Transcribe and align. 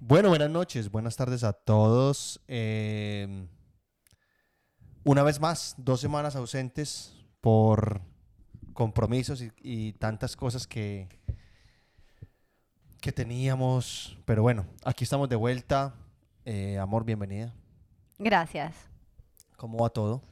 Bueno, 0.00 0.28
buenas 0.28 0.48
noches, 0.48 0.92
buenas 0.92 1.16
tardes 1.16 1.42
a 1.42 1.52
todos. 1.52 2.40
Eh, 2.46 3.48
una 5.02 5.24
vez 5.24 5.40
más, 5.40 5.74
dos 5.76 6.00
semanas 6.00 6.36
ausentes 6.36 7.16
por 7.40 8.00
compromisos 8.74 9.42
y, 9.42 9.50
y 9.60 9.92
tantas 9.94 10.36
cosas 10.36 10.68
que, 10.68 11.08
que 13.00 13.10
teníamos. 13.10 14.16
Pero 14.24 14.42
bueno, 14.42 14.66
aquí 14.84 15.02
estamos 15.02 15.28
de 15.28 15.34
vuelta. 15.34 15.96
Eh, 16.44 16.78
amor, 16.78 17.04
bienvenida. 17.04 17.52
Gracias. 18.20 18.76
¿Cómo 19.56 19.78
va 19.78 19.90
todo? 19.90 20.22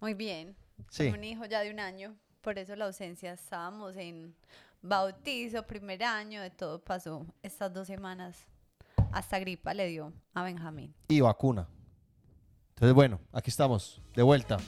Muy 0.00 0.14
bien. 0.14 0.56
Sí. 0.90 1.04
Tengo 1.04 1.16
un 1.16 1.24
hijo 1.24 1.44
ya 1.44 1.60
de 1.60 1.70
un 1.70 1.78
año, 1.78 2.16
por 2.40 2.58
eso 2.58 2.74
la 2.74 2.86
ausencia. 2.86 3.32
Estábamos 3.34 3.94
en 3.96 4.34
bautizo, 4.82 5.64
primer 5.64 6.02
año, 6.02 6.42
de 6.42 6.50
todo 6.50 6.80
pasó 6.80 7.24
estas 7.44 7.72
dos 7.72 7.86
semanas. 7.86 8.36
Hasta 9.16 9.38
gripa 9.38 9.72
le 9.72 9.86
dio 9.88 10.12
a 10.34 10.42
Benjamín. 10.42 10.94
Y 11.08 11.22
vacuna. 11.22 11.66
Entonces, 12.74 12.94
bueno, 12.94 13.18
aquí 13.32 13.48
estamos, 13.48 14.02
de 14.14 14.22
vuelta. 14.22 14.58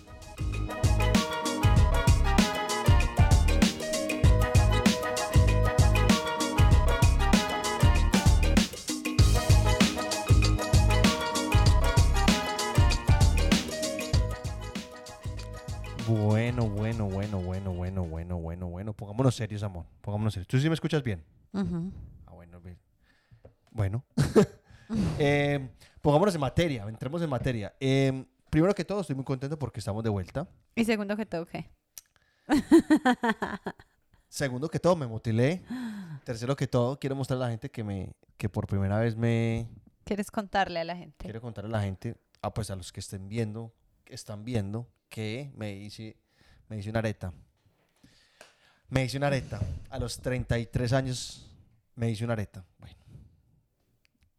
Bueno, 16.09 16.71
bueno, 16.71 17.05
bueno, 17.05 17.39
bueno, 17.43 17.73
bueno, 17.75 18.03
bueno, 18.03 18.39
bueno, 18.39 18.67
bueno. 18.69 18.93
Pongámonos 18.95 19.35
serios, 19.35 19.63
amor. 19.63 19.85
Pongámonos 20.01 20.33
serios. 20.33 20.49
¿Tú 20.49 20.59
sí 20.59 20.69
me 20.69 20.75
escuchas 20.75 21.03
bien? 21.03 21.23
Ah, 21.53 22.33
bueno, 22.33 22.63
bien. 22.63 22.79
Bueno. 23.71 24.05
Eh, 25.19 25.69
pongámonos 26.01 26.35
en 26.35 26.41
materia, 26.41 26.87
entremos 26.89 27.21
en 27.21 27.29
materia. 27.29 27.75
Eh, 27.79 28.25
primero 28.49 28.75
que 28.75 28.87
todo, 28.87 29.03
estoy 29.03 29.15
muy 29.15 29.25
contento 29.27 29.59
porque 29.59 29.81
estamos 29.81 30.03
de 30.03 30.09
vuelta. 30.09 30.49
Y 30.75 30.87
segundo 30.87 31.15
que 31.15 31.27
todo, 31.27 31.45
¿qué? 31.45 31.69
Segundo 34.29 34.71
que 34.71 34.79
todo, 34.79 34.97
me 34.97 35.07
mutilé. 35.07 35.63
Tercero 36.25 36.57
que 36.57 36.67
todo, 36.67 36.99
quiero 36.99 37.17
mostrar 37.17 37.37
a 37.39 37.41
la 37.41 37.51
gente 37.51 37.71
que 37.71 37.85
me 37.85 38.15
que 38.39 38.49
por 38.49 38.67
primera 38.67 38.99
vez 38.99 39.17
me 39.17 39.69
¿Quieres 40.05 40.31
contarle 40.31 40.81
a 40.81 40.85
la 40.85 40.97
gente? 40.97 41.17
quiero 41.19 41.41
contar 41.41 41.67
a 41.67 41.69
la 41.69 41.83
gente, 41.83 42.17
ah, 42.41 42.55
pues 42.55 42.71
a 42.71 42.77
los 42.77 42.93
que 42.93 43.01
estén 43.01 43.29
viendo, 43.29 43.75
que 44.05 44.15
están 44.15 44.45
viendo, 44.45 44.89
que 45.09 45.53
me 45.55 45.75
hice, 45.75 46.17
me 46.69 46.79
hice 46.79 46.89
una 46.89 47.01
areta. 47.01 47.33
Me 48.89 49.05
hice 49.05 49.19
una 49.19 49.27
areta. 49.27 49.61
A 49.91 49.99
los 49.99 50.19
33 50.21 50.93
años 50.95 51.51
me 51.95 52.11
hice 52.11 52.25
una 52.25 52.33
areta. 52.33 52.65
Bueno, 52.79 52.97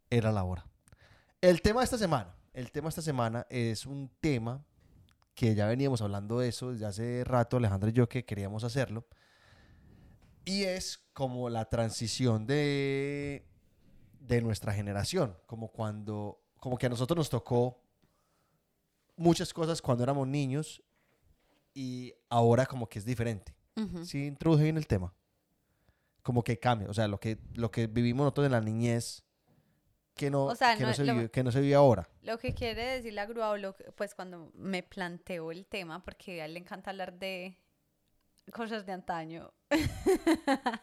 era 0.10 0.32
la 0.32 0.44
hora. 0.44 0.66
El 1.42 1.62
tema 1.62 1.82
de 1.82 1.86
esta 1.86 1.98
semana, 1.98 2.36
el 2.54 2.72
tema 2.72 2.86
de 2.86 2.90
esta 2.90 3.02
semana 3.02 3.46
es 3.50 3.86
un 3.86 4.10
tema 4.20 4.66
que 5.36 5.56
ya 5.56 5.68
veníamos 5.68 6.02
hablando 6.02 6.40
de 6.40 6.50
eso 6.50 6.72
desde 6.72 6.86
hace 6.86 7.24
rato, 7.24 7.58
Alejandro 7.58 7.90
y 7.90 7.94
yo, 7.94 8.10
que 8.10 8.26
queríamos 8.26 8.64
hacerlo. 8.64 9.08
Y 10.44 10.64
es 10.64 10.98
como 11.14 11.50
la 11.50 11.66
transición 11.66 12.46
de, 12.46 13.46
de 14.20 14.42
nuestra 14.42 14.74
generación, 14.74 15.38
como 15.46 15.70
cuando, 15.70 16.44
como 16.60 16.78
que 16.78 16.88
a 16.88 16.90
nosotros 16.90 17.18
nos 17.18 17.30
tocó 17.30 17.82
muchas 19.16 19.54
cosas 19.54 19.82
cuando 19.82 20.04
éramos 20.04 20.28
niños 20.28 20.82
y 21.74 22.14
ahora 22.30 22.66
como 22.66 22.90
que 22.90 23.00
es 23.00 23.06
diferente. 23.06 23.56
Ujú. 23.76 24.06
Sí, 24.06 24.26
introduje 24.26 24.64
bien 24.64 24.78
el 24.78 24.88
tema. 24.88 25.14
Como 26.22 26.44
que 26.44 26.60
cambia, 26.60 26.90
o 26.90 26.94
sea, 26.94 27.08
lo 27.08 27.20
que, 27.20 27.40
lo 27.54 27.72
que 27.72 27.88
vivimos 27.88 28.26
nosotros 28.26 28.46
en 28.46 28.52
la 28.52 28.62
niñez, 28.62 29.24
que 30.20 30.30
no, 30.30 30.46
O 30.46 30.56
sea, 30.56 30.76
que 30.76 30.82
no, 30.84 30.90
no- 30.90 30.94
se, 30.94 31.06
lo- 31.06 31.14
vive, 31.16 31.32
que 31.32 31.44
no 31.44 31.52
se 31.52 31.62
vive 31.62 31.76
ahora. 31.76 32.08
Lo 32.24 32.38
que 32.38 32.54
quiere 32.54 32.84
decir 32.86 33.14
la 33.14 33.26
grúa, 33.26 33.50
o 33.52 33.58
lo 33.58 33.76
que- 33.76 33.92
pues 33.94 34.14
cuando 34.16 34.52
me 34.56 34.84
planteó 34.84 35.52
el 35.52 35.66
tema, 35.66 36.04
porque 36.04 36.42
a 36.42 36.46
él 36.46 36.54
le 36.56 36.60
encanta 36.60 36.92
hablar 36.92 37.14
de 37.18 37.56
cosas 38.52 38.86
de 38.86 38.92
antaño, 38.94 39.52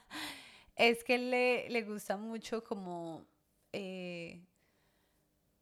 es 0.76 1.04
que 1.04 1.18
le, 1.18 1.68
le 1.70 1.82
gusta 1.82 2.16
mucho 2.16 2.62
como, 2.64 3.26
eh, 3.72 4.42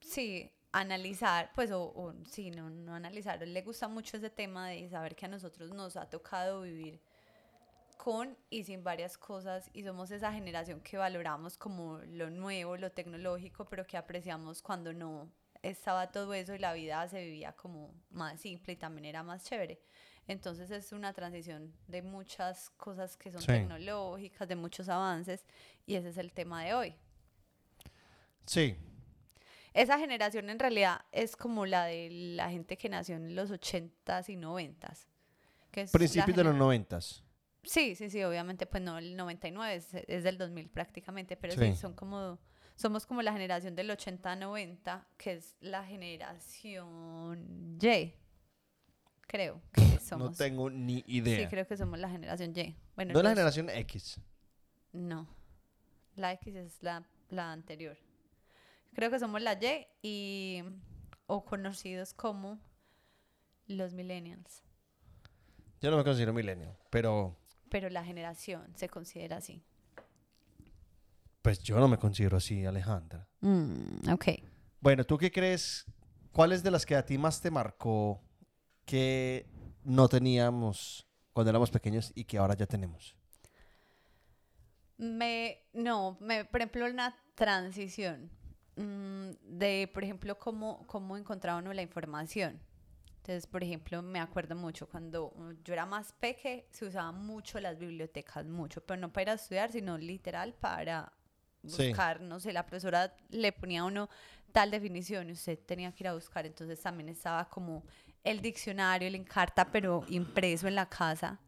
sí, 0.00 0.50
analizar, 0.72 1.50
pues, 1.54 1.70
o, 1.70 1.82
o 1.84 2.14
sí, 2.30 2.50
no, 2.50 2.70
no 2.70 2.94
analizar, 2.94 3.40
a 3.40 3.44
él 3.44 3.54
le 3.54 3.62
gusta 3.62 3.88
mucho 3.88 4.16
ese 4.16 4.30
tema 4.30 4.68
de 4.68 4.88
saber 4.88 5.14
que 5.16 5.26
a 5.26 5.28
nosotros 5.28 5.70
nos 5.72 5.96
ha 5.96 6.08
tocado 6.10 6.62
vivir 6.62 7.00
con 7.96 8.36
y 8.50 8.64
sin 8.64 8.82
varias 8.84 9.16
cosas 9.18 9.70
y 9.72 9.82
somos 9.84 10.10
esa 10.10 10.32
generación 10.32 10.80
que 10.80 10.96
valoramos 10.96 11.56
como 11.56 11.98
lo 12.06 12.30
nuevo, 12.30 12.76
lo 12.76 12.90
tecnológico, 12.92 13.64
pero 13.64 13.86
que 13.86 13.96
apreciamos 13.96 14.62
cuando 14.62 14.92
no 14.92 15.30
estaba 15.62 16.10
todo 16.10 16.34
eso 16.34 16.54
y 16.54 16.58
la 16.58 16.72
vida 16.74 17.08
se 17.08 17.24
vivía 17.24 17.52
como 17.52 17.94
más 18.10 18.40
simple 18.40 18.74
y 18.74 18.76
también 18.76 19.06
era 19.06 19.22
más 19.22 19.44
chévere. 19.44 19.80
Entonces 20.26 20.70
es 20.70 20.92
una 20.92 21.12
transición 21.12 21.72
de 21.86 22.02
muchas 22.02 22.70
cosas 22.70 23.16
que 23.16 23.30
son 23.30 23.40
Sí. 23.40 23.46
tecnológicas, 23.48 24.46
de 24.48 24.56
muchos 24.56 24.88
avances 24.88 25.46
y 25.86 25.94
ese 25.96 26.10
es 26.10 26.18
el 26.18 26.32
tema 26.32 26.64
de 26.64 26.74
hoy. 26.74 26.94
Sí, 28.46 28.76
Esa 29.72 29.98
generación 29.98 30.50
en 30.50 30.58
realidad 30.60 31.00
es 31.10 31.34
como 31.34 31.66
la 31.66 31.86
de 31.86 32.08
la 32.36 32.48
gente 32.48 32.76
que 32.78 32.88
nació 32.88 33.16
en 33.16 33.34
los 33.34 33.50
80s 33.50 34.28
y 34.28 34.36
90s. 34.36 35.08
Que 35.72 35.80
es 35.80 35.92
la 35.92 35.98
principios 35.98 36.36
de 36.36 36.44
los 36.44 36.54
gener- 36.54 36.58
noventas. 36.58 37.23
Sí, 37.64 37.94
sí, 37.94 38.10
sí, 38.10 38.22
obviamente, 38.24 38.66
pues 38.66 38.82
no, 38.82 38.98
el 38.98 39.16
99 39.16 39.74
es, 39.76 39.94
es 39.94 40.22
del 40.24 40.38
2000 40.38 40.68
prácticamente, 40.68 41.36
pero 41.36 41.54
sí. 41.54 41.60
Sí. 41.60 41.76
son 41.76 41.94
como, 41.94 42.38
somos 42.76 43.06
como 43.06 43.22
la 43.22 43.32
generación 43.32 43.74
del 43.74 43.90
80-90, 43.90 45.04
que 45.16 45.32
es 45.34 45.56
la 45.60 45.84
generación 45.84 47.78
Y, 47.80 48.14
creo 49.26 49.60
que 49.72 49.82
somos. 50.00 50.30
No 50.30 50.36
tengo 50.36 50.70
ni 50.70 50.96
Sí, 51.02 51.04
idea. 51.16 51.48
creo 51.48 51.66
que 51.66 51.76
somos 51.76 51.98
la 51.98 52.08
generación 52.08 52.52
Y. 52.56 52.76
Bueno, 52.96 53.12
no 53.12 53.18
es 53.20 53.24
la 53.24 53.30
los- 53.30 53.36
generación 53.54 53.70
X. 53.70 54.20
No, 54.92 55.26
la 56.16 56.32
X 56.34 56.54
es 56.54 56.82
la, 56.82 57.02
la 57.30 57.52
anterior. 57.52 57.96
Creo 58.94 59.10
que 59.10 59.18
somos 59.18 59.42
la 59.42 59.54
Y 59.54 59.86
y, 60.02 60.62
o 61.26 61.44
conocidos 61.44 62.14
como 62.14 62.60
los 63.66 63.92
millennials, 63.94 64.62
Yo 65.80 65.90
no 65.90 65.96
me 65.96 66.04
considero 66.04 66.32
milenio, 66.32 66.76
pero 66.90 67.34
pero 67.70 67.88
la 67.90 68.04
generación 68.04 68.72
se 68.76 68.88
considera 68.88 69.36
así. 69.38 69.62
pues 71.42 71.62
yo 71.62 71.78
no 71.78 71.88
me 71.88 71.98
considero 71.98 72.38
así, 72.38 72.64
Alejandra. 72.64 73.28
Mm, 73.40 74.10
ok. 74.10 74.26
Bueno, 74.80 75.04
¿tú 75.04 75.18
qué 75.18 75.30
crees? 75.30 75.84
¿Cuál 76.32 76.52
es 76.52 76.62
de 76.62 76.70
las 76.70 76.86
que 76.86 76.96
a 76.96 77.04
ti 77.04 77.18
más 77.18 77.40
te 77.40 77.50
marcó 77.50 78.22
que 78.86 79.46
no 79.82 80.08
teníamos 80.08 81.06
cuando 81.34 81.50
éramos 81.50 81.70
pequeños 81.70 82.12
y 82.14 82.24
que 82.24 82.38
ahora 82.38 82.54
ya 82.54 82.66
tenemos? 82.66 83.14
Me, 84.96 85.58
no, 85.74 86.16
me, 86.20 86.44
por 86.46 86.60
ejemplo, 86.60 86.86
una 86.86 87.14
transición 87.34 88.30
mm, 88.76 89.30
de, 89.42 89.90
por 89.92 90.02
ejemplo, 90.04 90.38
cómo, 90.38 90.86
cómo 90.86 91.16
encontraba 91.16 91.58
uno 91.58 91.72
la 91.74 91.82
información. 91.82 92.58
Entonces, 93.24 93.46
por 93.46 93.64
ejemplo, 93.64 94.02
me 94.02 94.20
acuerdo 94.20 94.54
mucho 94.54 94.86
cuando 94.86 95.28
uh, 95.28 95.54
yo 95.64 95.72
era 95.72 95.86
más 95.86 96.12
peque, 96.12 96.66
se 96.70 96.84
usaban 96.84 97.24
mucho 97.24 97.58
las 97.58 97.78
bibliotecas, 97.78 98.44
mucho, 98.44 98.82
pero 98.82 99.00
no 99.00 99.10
para 99.10 99.22
ir 99.22 99.30
a 99.30 99.32
estudiar, 99.32 99.72
sino 99.72 99.96
literal 99.96 100.52
para 100.52 101.10
Sí. 101.66 101.88
buscar, 101.88 102.20
no 102.20 102.38
sé, 102.38 102.52
la 102.52 102.66
profesora 102.66 103.16
le 103.30 103.50
ponía 103.52 103.80
a 103.80 103.84
uno 103.84 104.10
tal 104.52 104.70
definición 104.70 105.30
y 105.30 105.32
usted 105.32 105.58
tenía 105.58 105.90
que 105.92 106.02
ir 106.04 106.08
a 106.08 106.12
buscar, 106.12 106.44
entonces 106.44 106.78
también 106.82 107.08
estaba 107.08 107.48
como 107.48 107.82
el 108.22 108.42
diccionario, 108.42 109.08
el 109.08 109.14
encarta, 109.14 109.64
pero 109.72 110.04
impreso 110.08 110.68
en 110.68 110.74
la 110.74 110.86
casa. 110.90 111.40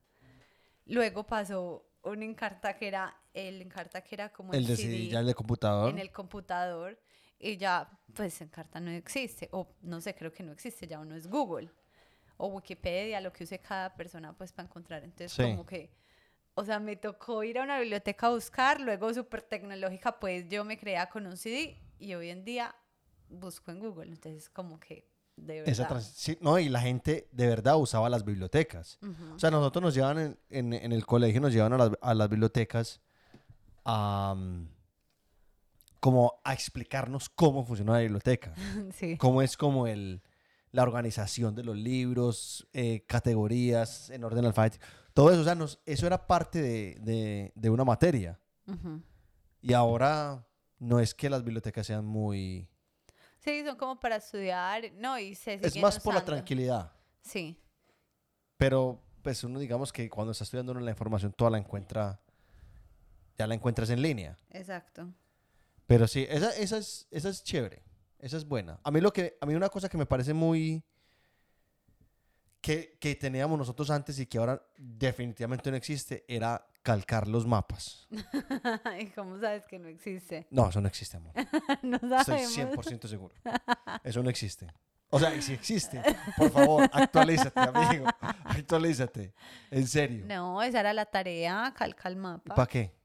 Luego 0.86 1.24
pasó 1.26 1.84
un 2.04 2.22
encarta 2.22 2.74
que 2.78 2.88
era 2.88 3.14
el 3.34 3.60
encarta 3.60 4.00
que 4.00 4.14
era 4.14 4.32
como 4.32 4.54
el, 4.54 4.60
El 4.60 4.66
de 4.66 4.76
CD 4.76 4.88
sí, 4.96 5.08
ya 5.08 5.20
el 5.20 5.26
de 5.26 5.34
computador. 5.34 5.90
en 5.90 5.98
el 5.98 6.10
computador 6.10 6.98
y 7.38 7.56
ya 7.56 7.88
pues 8.14 8.40
encarta 8.40 8.80
no 8.80 8.90
existe 8.90 9.48
o 9.52 9.68
no 9.82 10.00
sé, 10.00 10.14
creo 10.14 10.32
que 10.32 10.42
no 10.42 10.52
existe, 10.52 10.86
ya 10.86 10.98
uno 11.00 11.14
es 11.16 11.26
Google 11.26 11.70
o 12.38 12.48
Wikipedia, 12.48 13.20
lo 13.20 13.32
que 13.32 13.44
use 13.44 13.58
cada 13.58 13.94
persona 13.94 14.32
pues 14.32 14.52
para 14.52 14.66
encontrar. 14.68 15.04
Entonces 15.04 15.32
Sí. 15.32 15.42
como 15.42 15.64
que 15.66 15.90
o 16.58 16.64
sea, 16.64 16.80
me 16.80 16.96
tocó 16.96 17.44
ir 17.44 17.58
a 17.58 17.62
una 17.64 17.78
biblioteca 17.78 18.28
a 18.28 18.30
buscar, 18.30 18.80
luego 18.80 19.12
súper 19.12 19.42
tecnológica, 19.42 20.18
pues 20.18 20.48
yo 20.48 20.64
me 20.64 20.78
creía 20.78 21.06
con 21.10 21.26
un 21.26 21.36
CD 21.36 21.78
y 21.98 22.14
hoy 22.14 22.30
en 22.30 22.46
día 22.46 22.74
busco 23.28 23.70
en 23.70 23.78
Google. 23.80 24.06
Entonces, 24.10 24.48
como 24.48 24.80
que 24.80 25.06
de 25.36 25.60
verdad. 25.60 25.68
Esa 25.70 26.00
sí, 26.00 26.38
no, 26.40 26.58
y 26.58 26.70
la 26.70 26.80
gente 26.80 27.28
de 27.30 27.46
verdad 27.46 27.76
usaba 27.76 28.08
las 28.08 28.24
bibliotecas. 28.24 28.98
Ujú. 29.02 29.34
O 29.34 29.38
sea, 29.38 29.50
nosotros 29.50 29.82
nos 29.82 29.94
llevan 29.94 30.18
en, 30.18 30.38
en- 30.48 30.72
en 30.72 30.92
el 30.92 31.04
colegio, 31.04 31.42
nos 31.42 31.52
llevan 31.52 31.74
a 31.74 31.76
las, 31.76 31.90
a 32.00 32.14
las 32.14 32.30
bibliotecas 32.30 33.02
a, 33.84 34.34
como 36.00 36.40
a 36.44 36.52
explicarnos 36.52 37.28
cómo 37.28 37.64
funciona 37.64 37.92
la 37.94 37.98
biblioteca. 38.00 38.54
sí. 38.94 39.16
cómo 39.16 39.42
es 39.42 39.56
como 39.56 39.86
el, 39.86 40.22
la 40.72 40.82
organización 40.82 41.54
de 41.54 41.64
los 41.64 41.76
libros, 41.76 42.66
eh, 42.72 43.04
categorías 43.06 44.10
en 44.10 44.24
orden 44.24 44.44
alfabético. 44.44 44.84
Todo 45.14 45.30
eso, 45.32 45.40
o 45.40 45.44
sea, 45.44 45.54
nos- 45.54 45.80
eso 45.86 46.06
era 46.06 46.26
parte 46.26 46.60
de, 46.60 46.96
de- 47.00 47.52
de 47.54 47.70
una 47.70 47.84
materia. 47.84 48.38
Y 49.62 49.72
ahora 49.72 50.46
no 50.78 51.00
es 51.00 51.14
que 51.14 51.30
las 51.30 51.42
bibliotecas 51.42 51.86
sean 51.86 52.04
muy... 52.04 52.68
Sí, 53.38 53.64
son 53.64 53.76
como 53.76 53.98
para 54.00 54.16
estudiar, 54.16 54.82
no, 54.94 55.18
y 55.18 55.34
se 55.34 55.54
Es 55.54 55.76
más 55.80 56.00
por 56.00 56.14
la 56.14 56.24
tranquilidad. 56.24 56.92
Sí, 57.22 57.56
Pero 58.56 59.00
pues 59.22 59.42
uno 59.44 59.58
digamos 59.58 59.92
que 59.92 60.08
cuando 60.10 60.32
está 60.32 60.44
estudiando 60.44 60.72
uno 60.72 60.80
la 60.80 60.90
información 60.90 61.32
toda 61.32 61.50
la 61.50 61.58
encuentra, 61.58 62.20
ya 63.38 63.46
la 63.46 63.54
encuentras 63.54 63.90
en 63.90 64.02
línea. 64.02 64.36
exacto. 64.50 65.08
Pero 65.86 66.06
sí, 66.08 66.26
esa, 66.28 66.50
esa, 66.56 66.78
es, 66.78 67.06
esa 67.10 67.28
es 67.28 67.42
chévere. 67.44 67.82
Esa 68.18 68.36
es 68.36 68.46
buena. 68.46 68.80
A 68.82 68.90
mí 68.90 69.00
lo 69.00 69.12
que, 69.12 69.36
a 69.40 69.46
mí 69.46 69.54
una 69.54 69.68
cosa 69.68 69.88
que 69.88 69.98
me 69.98 70.06
parece 70.06 70.34
muy 70.34 70.84
que, 72.60 72.96
que 72.98 73.14
teníamos 73.14 73.58
nosotros 73.58 73.90
antes 73.90 74.18
y 74.18 74.26
que 74.26 74.38
ahora 74.38 74.60
definitivamente 74.76 75.70
no 75.70 75.76
existe 75.76 76.24
era 76.26 76.66
calcar 76.82 77.28
los 77.28 77.46
mapas. 77.46 78.08
¿Y 79.00 79.06
cómo 79.06 79.38
sabes 79.38 79.66
que 79.66 79.78
no 79.78 79.88
existe? 79.88 80.46
No, 80.50 80.68
eso 80.68 80.80
no 80.80 80.88
existe, 80.88 81.16
amor. 81.16 81.32
no 81.82 81.96
Estoy 81.96 82.40
sabemos. 82.46 82.86
100% 82.86 83.06
seguro. 83.08 83.34
Eso 84.04 84.22
no 84.22 84.30
existe. 84.30 84.72
O 85.10 85.20
sea, 85.20 85.40
si 85.40 85.52
existe, 85.52 86.02
por 86.36 86.50
favor, 86.50 86.90
actualízate, 86.92 87.60
amigo. 87.60 88.06
Actualízate. 88.44 89.34
En 89.70 89.86
serio. 89.86 90.24
No, 90.26 90.62
esa 90.62 90.80
era 90.80 90.92
la 90.92 91.06
tarea, 91.06 91.72
calca 91.76 92.08
el 92.08 92.16
mapa. 92.16 92.54
¿Para 92.56 92.66
qué? 92.66 92.95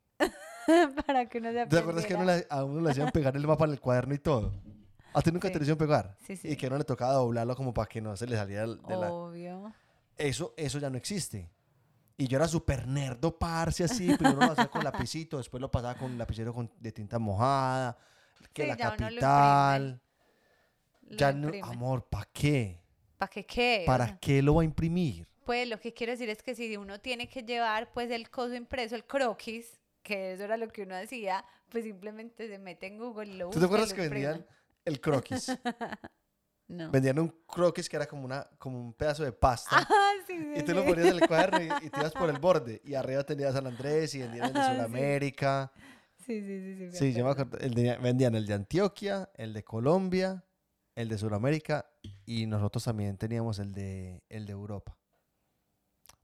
para 1.05 1.25
que 1.27 1.37
uno 1.39 1.51
se 1.51 1.65
¿Te 1.65 1.77
acuerdas 1.79 2.05
que 2.05 2.13
a 2.13 2.17
uno 2.17 2.25
le- 2.25 2.47
a 2.49 2.63
uno 2.63 2.81
le 2.81 2.89
hacían 2.91 3.11
pegar 3.11 3.35
el 3.35 3.47
mapa 3.47 3.65
en 3.65 3.71
el 3.71 3.79
cuaderno 3.79 4.13
y 4.13 4.19
todo? 4.19 4.53
¿A 5.13 5.21
ti 5.21 5.31
nunca 5.31 5.47
Sí. 5.47 5.53
te 5.53 5.59
lo 5.59 5.63
hicieron 5.63 5.77
pegar? 5.77 6.15
Sí, 6.25 6.37
sí. 6.37 6.49
Y 6.49 6.55
que 6.55 6.65
a 6.65 6.69
uno 6.69 6.77
le 6.77 6.83
tocaba 6.83 7.13
doblarlo 7.13 7.55
como 7.55 7.73
para 7.73 7.87
que 7.87 7.99
no 8.01 8.15
se 8.15 8.25
le 8.27 8.35
saliera 8.35 8.67
de 8.67 8.97
la... 8.97 9.11
Obvio. 9.11 9.73
Eso, 10.17 10.53
eso 10.55 10.79
ya 10.79 10.89
no 10.89 10.97
existe. 10.97 11.49
Y 12.17 12.27
yo 12.27 12.37
era 12.37 12.47
súper 12.47 12.87
nerdo, 12.87 13.37
parce, 13.37 13.83
así. 13.83 14.13
Primero 14.15 14.37
lo 14.45 14.51
hacía 14.51 14.67
con 14.67 14.83
lapicito, 14.83 15.37
después 15.37 15.59
lo 15.59 15.71
pasaba 15.71 15.95
con 15.95 16.17
lapicero 16.17 16.53
con, 16.53 16.71
de 16.79 16.91
tinta 16.91 17.17
mojada, 17.17 17.97
que 18.53 18.63
Sí, 18.63 18.67
la 18.69 18.77
ya 18.77 18.95
capital. 18.95 20.01
Lo 21.09 21.17
Ya 21.17 21.33
no, 21.33 21.51
amor, 21.63 22.05
¿para 22.05 22.27
qué? 22.31 22.79
¿Para 23.17 23.29
qué 23.29 23.45
qué? 23.45 23.81
O 23.83 23.85
¿Para 23.87 24.05
sea, 24.07 24.17
qué 24.19 24.41
lo 24.41 24.55
va 24.55 24.61
a 24.61 24.65
imprimir? 24.65 25.27
Pues 25.45 25.67
lo 25.67 25.79
que 25.79 25.93
quiero 25.93 26.11
decir 26.11 26.29
es 26.29 26.41
que 26.43 26.53
si 26.55 26.77
uno 26.77 26.99
tiene 26.99 27.27
que 27.27 27.41
llevar 27.43 27.91
pues 27.91 28.11
el 28.11 28.29
coso 28.29 28.53
impreso, 28.53 28.95
el 28.95 29.03
croquis, 29.05 29.80
que 30.03 30.33
eso 30.33 30.43
era 30.43 30.57
lo 30.57 30.67
que 30.69 30.83
uno 30.83 30.95
hacía, 30.95 31.43
pues 31.69 31.83
simplemente 31.85 32.47
se 32.47 32.57
mete 32.59 32.87
en 32.87 32.97
Google 32.97 33.31
y 33.31 33.37
lo 33.37 33.49
¿Tú 33.49 33.59
te 33.59 33.65
acuerdas 33.65 33.93
que 33.93 34.01
vendían 34.07 34.45
el 34.85 34.99
croquis? 35.01 35.47
No. 36.67 36.89
vendían 36.89 37.19
un 37.19 37.27
croquis 37.47 37.89
que 37.89 37.97
era 37.97 38.05
como, 38.07 38.23
una, 38.23 38.49
como 38.57 38.79
un 38.79 38.93
pedazo 38.93 39.25
de 39.25 39.33
pasta. 39.33 39.75
Ah, 39.89 40.13
sí, 40.25 40.37
sí, 40.37 40.53
Y 40.55 40.63
tú 40.63 40.73
lo 40.73 40.85
ponías 40.85 41.07
en 41.07 41.15
el 41.21 41.27
cuaderno 41.27 41.61
y, 41.61 41.85
y 41.85 41.89
te 41.89 41.99
ibas 41.99 42.13
por 42.13 42.29
el 42.29 42.39
borde. 42.39 42.81
Y 42.85 42.93
arriba 42.93 43.25
tenías 43.25 43.53
San 43.53 43.67
Andrés 43.67 44.15
y 44.15 44.19
vendían 44.19 44.47
el 44.47 44.53
de 44.53 44.59
Ah. 44.61 44.73
Sudamérica. 44.75 45.71
Sí, 46.25 46.39
sí, 46.39 46.75
sí, 46.77 46.89
sí. 46.91 46.97
Sí, 46.97 47.13
yo 47.13 47.25
me 47.25 47.31
acuerdo. 47.31 47.57
el 47.57 47.73
de- 47.73 47.97
vendían 47.97 48.35
el 48.35 48.45
de 48.47 48.53
Antioquia, 48.53 49.29
el 49.35 49.51
de 49.53 49.63
Colombia, 49.65 50.45
el 50.95 51.09
de 51.09 51.17
Sudamérica 51.17 51.89
y 52.25 52.45
nosotros 52.45 52.85
también 52.85 53.17
teníamos 53.17 53.59
el 53.59 53.73
de, 53.73 54.23
el 54.29 54.45
de 54.45 54.53
Europa. 54.53 54.97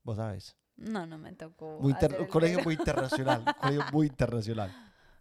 Vos 0.03 0.15
sabes. 0.15 0.55
No, 0.77 1.05
no 1.05 1.17
me 1.17 1.33
tocó. 1.33 1.79
Muy 1.81 1.93
colegio 2.29 2.63
muy 2.63 2.75
internacional. 2.75 3.43
colegio 3.61 3.83
muy 3.91 4.07
internacional. 4.07 4.73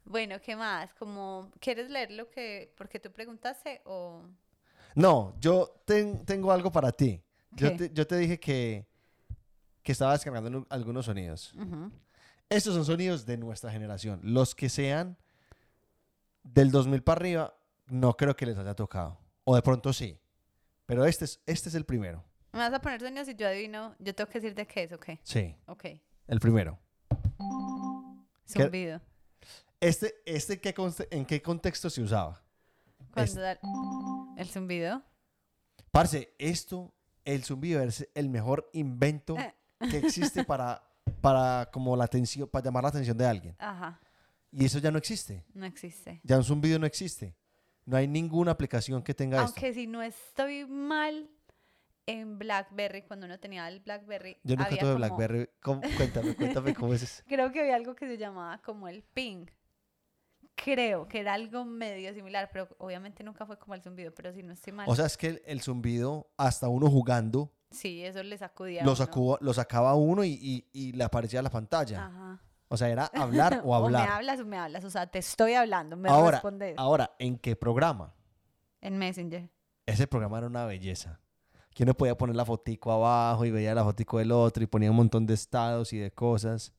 Bueno, 0.04 0.36
¿qué 0.40 0.54
más? 0.54 0.92
Como, 0.94 1.50
¿quieres 1.58 1.90
leer 1.90 2.10
lo 2.12 2.30
que, 2.30 2.72
porque 2.76 3.00
tú 3.00 3.10
preguntaste 3.10 3.80
o...? 3.84 4.22
No, 4.94 5.34
yo 5.40 5.82
ten- 5.84 6.24
tengo 6.24 6.52
algo 6.52 6.70
para 6.70 6.92
ti. 6.92 7.22
Yo 7.52 7.74
te, 7.76 7.90
yo 7.92 8.06
te 8.06 8.16
dije 8.16 8.38
que, 8.38 8.86
que 9.82 9.92
estaba 9.92 10.12
descargando 10.12 10.66
algunos 10.70 11.06
sonidos. 11.06 11.54
Estos 12.48 12.74
son 12.74 12.84
sonidos 12.84 13.26
de 13.26 13.36
nuestra 13.36 13.70
generación. 13.70 14.20
Los 14.22 14.54
que 14.54 14.68
sean 14.68 15.16
del 16.42 16.70
2000 16.70 17.02
para 17.02 17.18
arriba, 17.18 17.54
no 17.86 18.16
creo 18.16 18.36
que 18.36 18.46
les 18.46 18.56
haya 18.58 18.74
tocado. 18.74 19.18
O 19.44 19.54
de 19.56 19.62
pronto 19.62 19.92
sí. 19.92 20.18
Pero 20.86 21.04
este 21.04 21.24
es, 21.24 21.40
este 21.46 21.68
es 21.68 21.74
el 21.74 21.84
primero. 21.84 22.22
¿Me 22.56 22.62
vas 22.62 22.72
a 22.72 22.80
poner 22.80 23.00
sonidos 23.02 23.28
y 23.28 23.34
yo 23.34 23.46
adivino? 23.46 23.94
Yo 23.98 24.14
tengo 24.14 24.30
que 24.30 24.40
decir 24.40 24.54
de 24.54 24.66
qué 24.66 24.84
es, 24.84 24.92
¿ok? 24.92 25.10
Sí, 25.22 25.54
Ok. 25.66 25.84
el 26.26 26.40
primero. 26.40 26.78
Zumbido. 28.50 29.00
Este, 29.78 30.14
este 30.24 30.58
¿qué 30.58 30.74
¿en 31.10 31.26
qué 31.26 31.42
contexto 31.42 31.90
se 31.90 32.00
usaba? 32.00 32.42
Cuando 33.12 33.44
Este. 33.46 33.60
El 34.38 34.48
zumbido. 34.48 35.02
Parce, 35.90 36.34
esto, 36.38 36.94
el 37.26 37.44
zumbido 37.44 37.82
es 37.82 38.08
el 38.14 38.30
mejor 38.30 38.70
invento 38.72 39.36
Eh. 39.38 39.54
que 39.90 39.98
existe 39.98 40.42
para, 40.42 40.82
para, 41.20 41.68
como 41.70 41.94
la 41.94 42.04
atención, 42.04 42.48
para 42.48 42.64
llamar 42.64 42.84
la 42.84 42.88
atención 42.88 43.18
de 43.18 43.26
alguien. 43.26 43.56
Ajá. 43.58 44.00
Y 44.50 44.64
eso 44.64 44.78
ya 44.78 44.90
no 44.90 44.96
existe. 44.96 45.44
No 45.52 45.66
existe. 45.66 46.20
Ya 46.24 46.38
un 46.38 46.44
zumbido 46.44 46.78
no 46.78 46.86
existe. 46.86 47.36
No 47.84 47.98
hay 47.98 48.08
ninguna 48.08 48.52
aplicación 48.52 49.02
que 49.02 49.12
tenga 49.12 49.36
esto. 49.44 49.48
Aunque 49.48 49.74
si 49.74 49.86
no 49.86 50.02
estoy 50.02 50.64
mal, 50.64 51.28
en 52.06 52.38
BlackBerry, 52.38 53.02
cuando 53.02 53.26
uno 53.26 53.38
tenía 53.40 53.66
el 53.68 53.80
BlackBerry, 53.80 54.38
Yo 54.44 54.54
nunca 54.56 54.66
había 54.66 54.78
tuve 54.80 54.92
como- 54.92 54.98
BlackBerry. 54.98 55.50
¿Cómo? 55.60 55.80
Cuéntame, 55.96 56.34
cuéntame 56.36 56.74
cómo 56.74 56.94
es 56.94 57.02
eso. 57.02 57.22
Creo 57.26 57.50
que 57.52 57.60
había 57.60 57.74
algo 57.76 57.94
que 57.96 58.06
se 58.06 58.16
llamaba 58.16 58.58
como 58.62 58.86
el 58.88 59.02
ping. 59.02 59.46
Creo 60.54 61.06
que 61.06 61.20
era 61.20 61.34
algo 61.34 61.64
medio 61.66 62.12
similar, 62.14 62.48
pero 62.52 62.68
obviamente 62.78 63.22
nunca 63.22 63.44
fue 63.44 63.58
como 63.58 63.74
el 63.74 63.82
zumbido, 63.82 64.12
pero 64.14 64.32
si 64.32 64.42
no 64.42 64.52
estoy 64.54 64.72
mal. 64.72 64.88
O 64.88 64.94
sea, 64.96 65.04
es 65.06 65.16
que 65.18 65.28
el, 65.28 65.42
el 65.44 65.60
zumbido, 65.60 66.30
hasta 66.38 66.68
uno 66.68 66.88
jugando, 66.88 67.52
sí, 67.70 68.02
eso 68.02 68.22
le 68.22 68.38
sacudía. 68.38 68.82
lo, 68.82 68.94
lo 69.40 69.52
sacaba 69.54 69.94
uno 69.96 70.24
y, 70.24 70.30
y- 70.40 70.66
y 70.72 70.92
le 70.92 71.04
aparecía 71.04 71.42
la 71.42 71.50
pantalla. 71.50 72.06
Ajá. 72.06 72.40
O 72.68 72.76
sea, 72.76 72.88
era 72.88 73.04
hablar 73.14 73.60
o 73.64 73.76
O 73.76 73.80
me 73.80 73.86
hablar. 73.86 74.08
hablas 74.08 74.40
o 74.40 74.46
me 74.46 74.56
hablas, 74.56 74.84
o 74.84 74.90
sea, 74.90 75.06
te 75.08 75.18
estoy 75.18 75.52
hablando, 75.54 75.96
me 75.96 76.08
ahora, 76.08 76.32
respondes 76.38 76.74
ahora, 76.78 77.14
¿en 77.18 77.38
qué 77.38 77.54
programa? 77.54 78.14
en 78.80 78.96
Messenger. 78.98 79.50
Ese 79.84 80.06
programa 80.06 80.38
era 80.38 80.46
una 80.46 80.64
belleza. 80.64 81.20
Que 81.76 81.82
uno 81.82 81.92
podía 81.92 82.16
poner 82.16 82.34
la 82.34 82.46
fotico 82.46 82.90
abajo 82.90 83.44
y 83.44 83.50
veía 83.50 83.74
la 83.74 83.84
fotico 83.84 84.16
del 84.16 84.32
otro 84.32 84.62
y 84.64 84.66
ponía 84.66 84.90
un 84.90 84.96
montón 84.96 85.26
de 85.26 85.34
estados 85.34 85.92
y 85.92 85.98
de 85.98 86.10
cosas. 86.10 86.72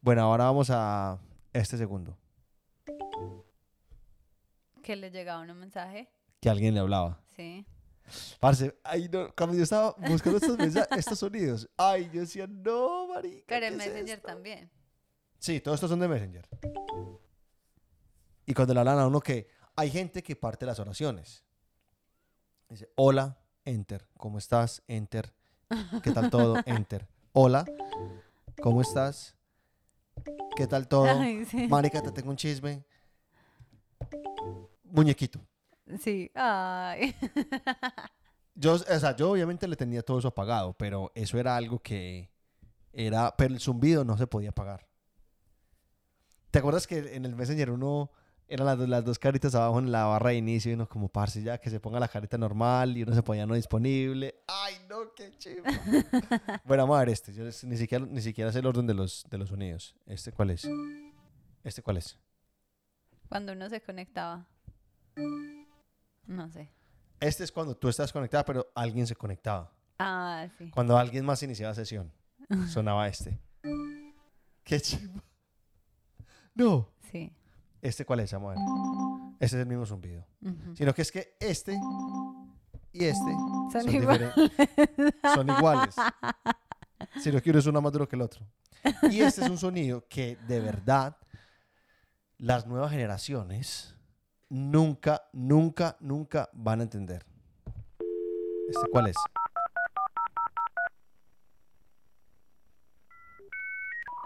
Bueno, 0.00 0.22
ahora 0.22 0.44
vamos 0.44 0.70
a 0.70 1.18
este 1.52 1.76
segundo. 1.76 2.16
Que 4.80 4.94
le 4.94 5.10
llegaba 5.10 5.40
un 5.42 5.58
mensaje. 5.58 6.08
Que 6.40 6.48
alguien 6.48 6.72
le 6.72 6.78
hablaba. 6.78 7.20
Sí. 7.34 7.66
Parce, 8.38 8.78
ay, 8.84 9.08
no, 9.12 9.34
cuando 9.34 9.56
yo 9.56 9.64
estaba 9.64 9.96
buscando 10.06 10.38
estos, 10.38 11.18
sonidos, 11.18 11.68
ay, 11.76 12.08
yo 12.14 12.20
decía, 12.20 12.46
no, 12.46 13.08
marica. 13.08 13.44
Pero 13.48 13.60
¿qué 13.62 13.66
en 13.66 13.72
es 13.72 13.86
Messenger 13.88 14.18
esto?". 14.18 14.26
también. 14.28 14.70
Sí, 15.40 15.58
todos 15.60 15.74
estos 15.74 15.90
son 15.90 15.98
de 15.98 16.06
Messenger. 16.06 16.48
Y 18.46 18.54
cuando 18.54 18.72
le 18.72 18.78
hablan 18.78 19.00
a 19.00 19.08
uno 19.08 19.20
que 19.20 19.48
hay 19.74 19.90
gente 19.90 20.22
que 20.22 20.36
parte 20.36 20.64
las 20.64 20.78
oraciones. 20.78 21.44
Dice, 22.68 22.88
hola, 22.94 23.36
enter. 23.64 24.06
¿Cómo 24.16 24.38
estás? 24.38 24.82
Enter. 24.88 25.32
¿Qué 26.02 26.10
tal 26.12 26.30
todo? 26.30 26.56
Enter. 26.66 27.06
Hola, 27.32 27.64
¿cómo 28.62 28.80
estás? 28.80 29.36
¿Qué 30.56 30.66
tal 30.66 30.88
todo? 30.88 31.06
Ay, 31.06 31.44
sí. 31.44 31.68
Marica, 31.68 32.02
te 32.02 32.10
tengo 32.10 32.30
un 32.30 32.36
chisme. 32.36 32.84
Muñequito. 34.84 35.40
Sí. 36.00 36.30
Ay. 36.34 37.14
Yo, 38.54 38.74
o 38.74 38.78
sea, 38.78 39.16
yo 39.16 39.30
obviamente 39.30 39.66
le 39.66 39.76
tenía 39.76 40.02
todo 40.02 40.18
eso 40.18 40.28
apagado, 40.28 40.74
pero 40.74 41.10
eso 41.14 41.38
era 41.38 41.56
algo 41.56 41.78
que 41.78 42.30
era, 42.92 43.34
pero 43.34 43.54
el 43.54 43.60
zumbido 43.60 44.04
no 44.04 44.18
se 44.18 44.26
podía 44.26 44.50
apagar. 44.50 44.86
¿Te 46.50 46.58
acuerdas 46.58 46.86
que 46.86 47.14
en 47.14 47.24
el 47.24 47.34
Messenger 47.36 47.70
uno 47.70 48.10
eran 48.50 48.66
las, 48.66 48.76
dos- 48.78 48.88
las 48.88 49.04
dos 49.04 49.18
caritas 49.18 49.54
abajo 49.54 49.78
en 49.78 49.90
la 49.92 50.04
barra 50.04 50.30
de 50.30 50.36
inicio 50.36 50.70
y 50.70 50.74
uno 50.74 50.88
como 50.88 51.08
parce 51.08 51.42
ya 51.42 51.58
que 51.58 51.70
se 51.70 51.80
ponga 51.80 51.98
la 52.00 52.08
carita 52.08 52.36
normal 52.36 52.96
y 52.96 53.02
uno 53.04 53.14
se 53.14 53.22
ponía 53.22 53.46
no 53.46 53.54
disponible? 53.54 54.34
Ay, 54.48 54.74
no, 54.88 55.14
qué 55.14 55.32
chido. 55.38 55.62
bueno, 56.64 56.82
vamos 56.82 56.96
a 56.96 57.00
ver 57.00 57.08
este. 57.10 57.32
Yo 57.32 57.44
ni 57.44 57.76
siquiera 57.76 58.04
ni 58.04 58.20
siquiera 58.20 58.52
sé 58.52 58.58
el 58.58 58.66
orden 58.66 58.86
de 58.86 58.94
los 58.94 59.24
de 59.30 59.38
los 59.38 59.48
sonidos. 59.48 59.94
¿Este 60.06 60.32
cuál 60.32 60.50
es? 60.50 60.68
¿Este 61.64 61.80
cuál 61.82 61.96
es? 61.98 62.18
Cuando 63.28 63.52
uno 63.52 63.68
se 63.68 63.80
conectaba. 63.80 64.46
No 66.26 66.48
sé. 66.50 66.68
Este 67.20 67.44
es 67.44 67.52
cuando 67.52 67.76
tú 67.76 67.88
estás 67.88 68.12
conectada, 68.12 68.44
pero 68.44 68.70
alguien 68.74 69.06
se 69.06 69.14
conectaba. 69.14 69.70
Ah, 69.98 70.46
sí. 70.58 70.70
Cuando 70.70 70.96
alguien 70.96 71.24
más 71.24 71.42
iniciaba 71.42 71.74
sesión, 71.74 72.10
sonaba 72.68 73.06
este. 73.08 73.38
Qué 74.64 74.80
chido. 74.80 75.22
No. 76.54 76.88
Sí. 77.12 77.32
¿Este 77.82 78.04
cuál 78.04 78.20
es? 78.20 78.32
Ver. 78.32 78.56
Este 79.40 79.56
es 79.56 79.62
el 79.62 79.66
mismo 79.66 79.86
zumbido. 79.86 80.26
Sino 80.74 80.92
que 80.94 81.02
es 81.02 81.10
que 81.10 81.36
este 81.40 81.78
y 82.92 83.04
este 83.04 83.32
Son 83.72 83.82
son, 83.82 83.94
iguales. 83.94 84.34
son 85.34 85.48
iguales. 85.48 85.94
Sino 87.20 87.40
que 87.40 87.50
uno 87.50 87.58
es 87.58 87.66
uno 87.66 87.80
más 87.80 87.92
duro 87.92 88.08
que 88.08 88.16
el 88.16 88.22
otro. 88.22 88.44
Y 89.10 89.20
este 89.20 89.42
es 89.42 89.50
un 89.50 89.58
sonido 89.58 90.06
que 90.08 90.36
de 90.46 90.60
verdad 90.60 91.16
las 92.38 92.66
nuevas 92.66 92.90
generaciones 92.90 93.96
nunca, 94.48 95.22
nunca, 95.32 95.96
nunca 96.00 96.50
van 96.52 96.80
a 96.80 96.82
entender. 96.82 97.24
¿Este 98.68 98.88
cuál 98.90 99.08
es? 99.08 99.16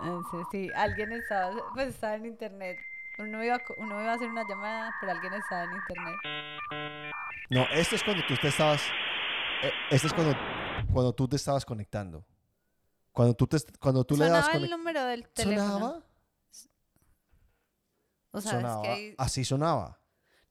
Ese 0.02 0.44
sí. 0.50 0.70
Alguien 0.75 1.12
estaba, 1.12 1.54
pues 1.75 1.88
estaba 1.88 2.14
en 2.16 2.26
internet 2.26 2.78
Uno 3.18 3.44
iba, 3.44 3.61
uno 3.76 4.00
iba 4.02 4.12
a 4.12 4.14
hacer 4.14 4.28
una 4.28 4.47
llamada, 4.49 4.92
pero 5.00 5.12
alguien 5.12 5.35
estaba 5.35 5.64
en 5.64 5.73
internet. 5.73 6.16
No, 7.50 7.62
esto 7.73 7.94
es 7.97 8.02
cuando 8.02 8.25
tú 8.26 8.35
te 8.37 8.49
estabas. 8.49 8.83
eh, 9.62 9.71
esto 9.90 10.09
es 10.09 10.12
cuando, 10.12 10.35
cuando 10.92 11.12
tú 11.14 11.28
te 11.28 11.37
estabas 11.37 11.64
conectando. 11.64 12.25
Cuando 13.12 13.35
tú, 13.35 13.47
te, 13.47 13.59
cuando 13.80 14.04
tú 14.04 14.16
le 14.16 14.25
dabas 14.26 14.47
Sonaba 14.47 14.64
el 14.64 14.71
número 14.71 15.04
del 15.04 15.28
teléfono. 15.28 15.68
¿Sonaba? 15.78 16.02
O 18.33 18.40
sea, 18.40 18.50
sonaba. 18.52 18.83
es 18.83 18.88
que 18.88 18.88
hay- 18.92 19.14
Así 19.18 19.44
sonaba. 19.44 20.00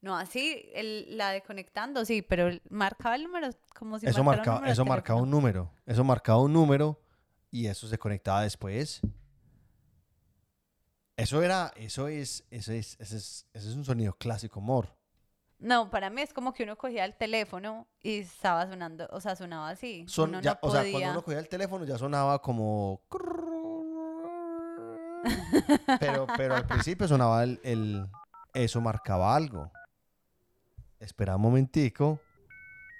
No, 0.00 0.16
así, 0.16 0.70
el, 0.74 1.16
la 1.18 1.30
de 1.30 1.42
conectando, 1.42 2.04
sí, 2.04 2.22
pero 2.22 2.48
el- 2.48 2.62
marcaba 2.70 3.16
el 3.16 3.24
número 3.24 3.50
como 3.74 3.98
si 3.98 4.06
eso 4.06 4.22
marcaba, 4.24 4.66
eso 4.70 4.84
marcaba 4.86 5.20
un 5.20 5.30
número. 5.30 5.70
Eso 5.84 6.04
marcaba 6.04 6.40
un 6.40 6.52
número 6.52 6.98
y 7.50 7.66
eso 7.66 7.86
se 7.88 7.98
conectaba 7.98 8.42
después. 8.42 9.00
Eso 11.16 11.42
era, 11.42 11.72
eso 11.76 12.08
es, 12.08 12.44
eso 12.50 12.72
es, 12.72 12.96
ese 12.98 13.16
es, 13.16 13.46
ese 13.52 13.68
es 13.70 13.76
un 13.76 13.84
sonido 13.84 14.14
clásico, 14.14 14.58
amor. 14.60 14.96
No, 15.60 15.88
para 15.88 16.10
mí 16.10 16.20
es 16.20 16.32
como 16.32 16.52
que 16.52 16.64
uno 16.64 16.76
cogía 16.76 17.04
el 17.04 17.14
teléfono 17.16 17.86
y 18.02 18.18
estaba 18.18 18.66
sonando, 18.66 19.06
o 19.12 19.20
sea, 19.20 19.36
sonaba 19.36 19.70
así. 19.70 20.04
Son, 20.08 20.30
uno 20.30 20.40
ya, 20.40 20.54
no 20.54 20.58
o 20.62 20.70
sea, 20.72 20.80
cuando 20.90 21.10
uno 21.12 21.22
cogía 21.22 21.38
el 21.38 21.48
teléfono 21.48 21.84
ya 21.84 21.96
sonaba 21.96 22.42
como... 22.42 23.02
Pero, 26.00 26.26
pero 26.36 26.54
al 26.56 26.66
principio 26.66 27.08
sonaba 27.08 27.44
el, 27.44 27.58
el- 27.64 28.06
Eso 28.52 28.80
marcaba 28.82 29.34
algo. 29.34 29.72
Espera 31.00 31.36
un 31.36 31.42
momentico. 31.42 32.20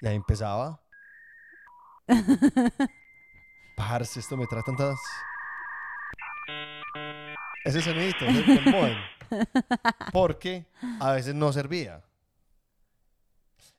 Y 0.01 0.07
ahí 0.07 0.17
empezaba. 0.17 0.81
Parce, 3.77 4.21
esto 4.21 4.39
me 4.39 4.47
trae 4.47 4.63
tantas... 4.63 4.97
Ese 7.65 7.79
ese 7.79 7.93
del 7.95 8.65
modem. 8.67 8.97
Porque 10.13 10.67
a 11.01 11.13
veces 11.13 11.35
no 11.35 11.53
servía. 11.53 12.05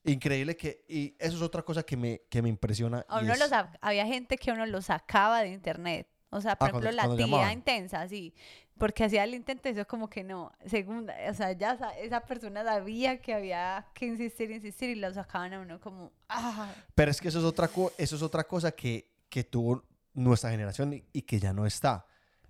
Increíble 0.03 0.55
que... 0.55 0.85
Y 0.87 1.15
eso 1.19 1.35
es 1.37 1.41
otra 1.41 1.63
cosa 1.63 1.83
que 1.83 1.97
me, 1.97 2.21
que 2.29 2.41
me 2.41 2.49
impresiona. 2.49 3.05
A 3.07 3.19
uno 3.19 3.33
es- 3.33 3.39
lo 3.39 3.47
sa- 3.47 3.71
había 3.81 4.05
gente 4.05 4.37
que 4.37 4.51
uno 4.51 4.65
lo 4.65 4.81
sacaba 4.81 5.41
de 5.41 5.49
internet. 5.49 6.07
O 6.29 6.41
sea, 6.41 6.55
por 6.55 6.67
Ah, 6.67 6.71
cuando- 6.71 6.89
ejemplo, 6.89 6.95
la 6.97 7.03
cuando 7.03 7.17
tía 7.17 7.25
llamaban. 7.27 7.51
intensa, 7.53 8.07
sí. 8.07 8.33
Porque 8.77 9.03
hacía 9.05 9.23
el 9.23 9.33
intento, 9.33 9.69
eso 9.69 9.87
como 9.87 10.09
que 10.09 10.23
no. 10.23 10.51
Segunda, 10.65 11.15
o 11.29 11.33
sea, 11.33 11.53
ya 11.53 11.77
sa- 11.77 11.97
esa 11.97 12.19
persona 12.21 12.63
sabía 12.63 13.19
que 13.21 13.33
había 13.33 13.87
que 13.93 14.05
insistir, 14.05 14.51
insistir 14.51 14.89
y 14.89 14.95
lo 14.95 15.11
sacaban 15.13 15.53
a 15.53 15.59
uno 15.61 15.79
como, 15.79 16.11
ah, 16.29 16.71
Pero 16.93 17.09
es 17.09 17.21
que 17.21 17.29
eso 17.29 17.39
es 17.39 17.45
otra, 17.45 17.69
eso 17.97 18.15
es 18.17 18.21
otra 18.21 18.43
cosa 18.43 18.71
que, 18.73 19.09
que 19.29 19.43
tuvo 19.45 19.83
nuestra 20.13 20.51
generación 20.51 20.93
y, 20.93 21.03
y 21.13 21.21
que 21.21 21.39
ya 21.39 21.53
no 21.53 21.65
está. 21.65 22.05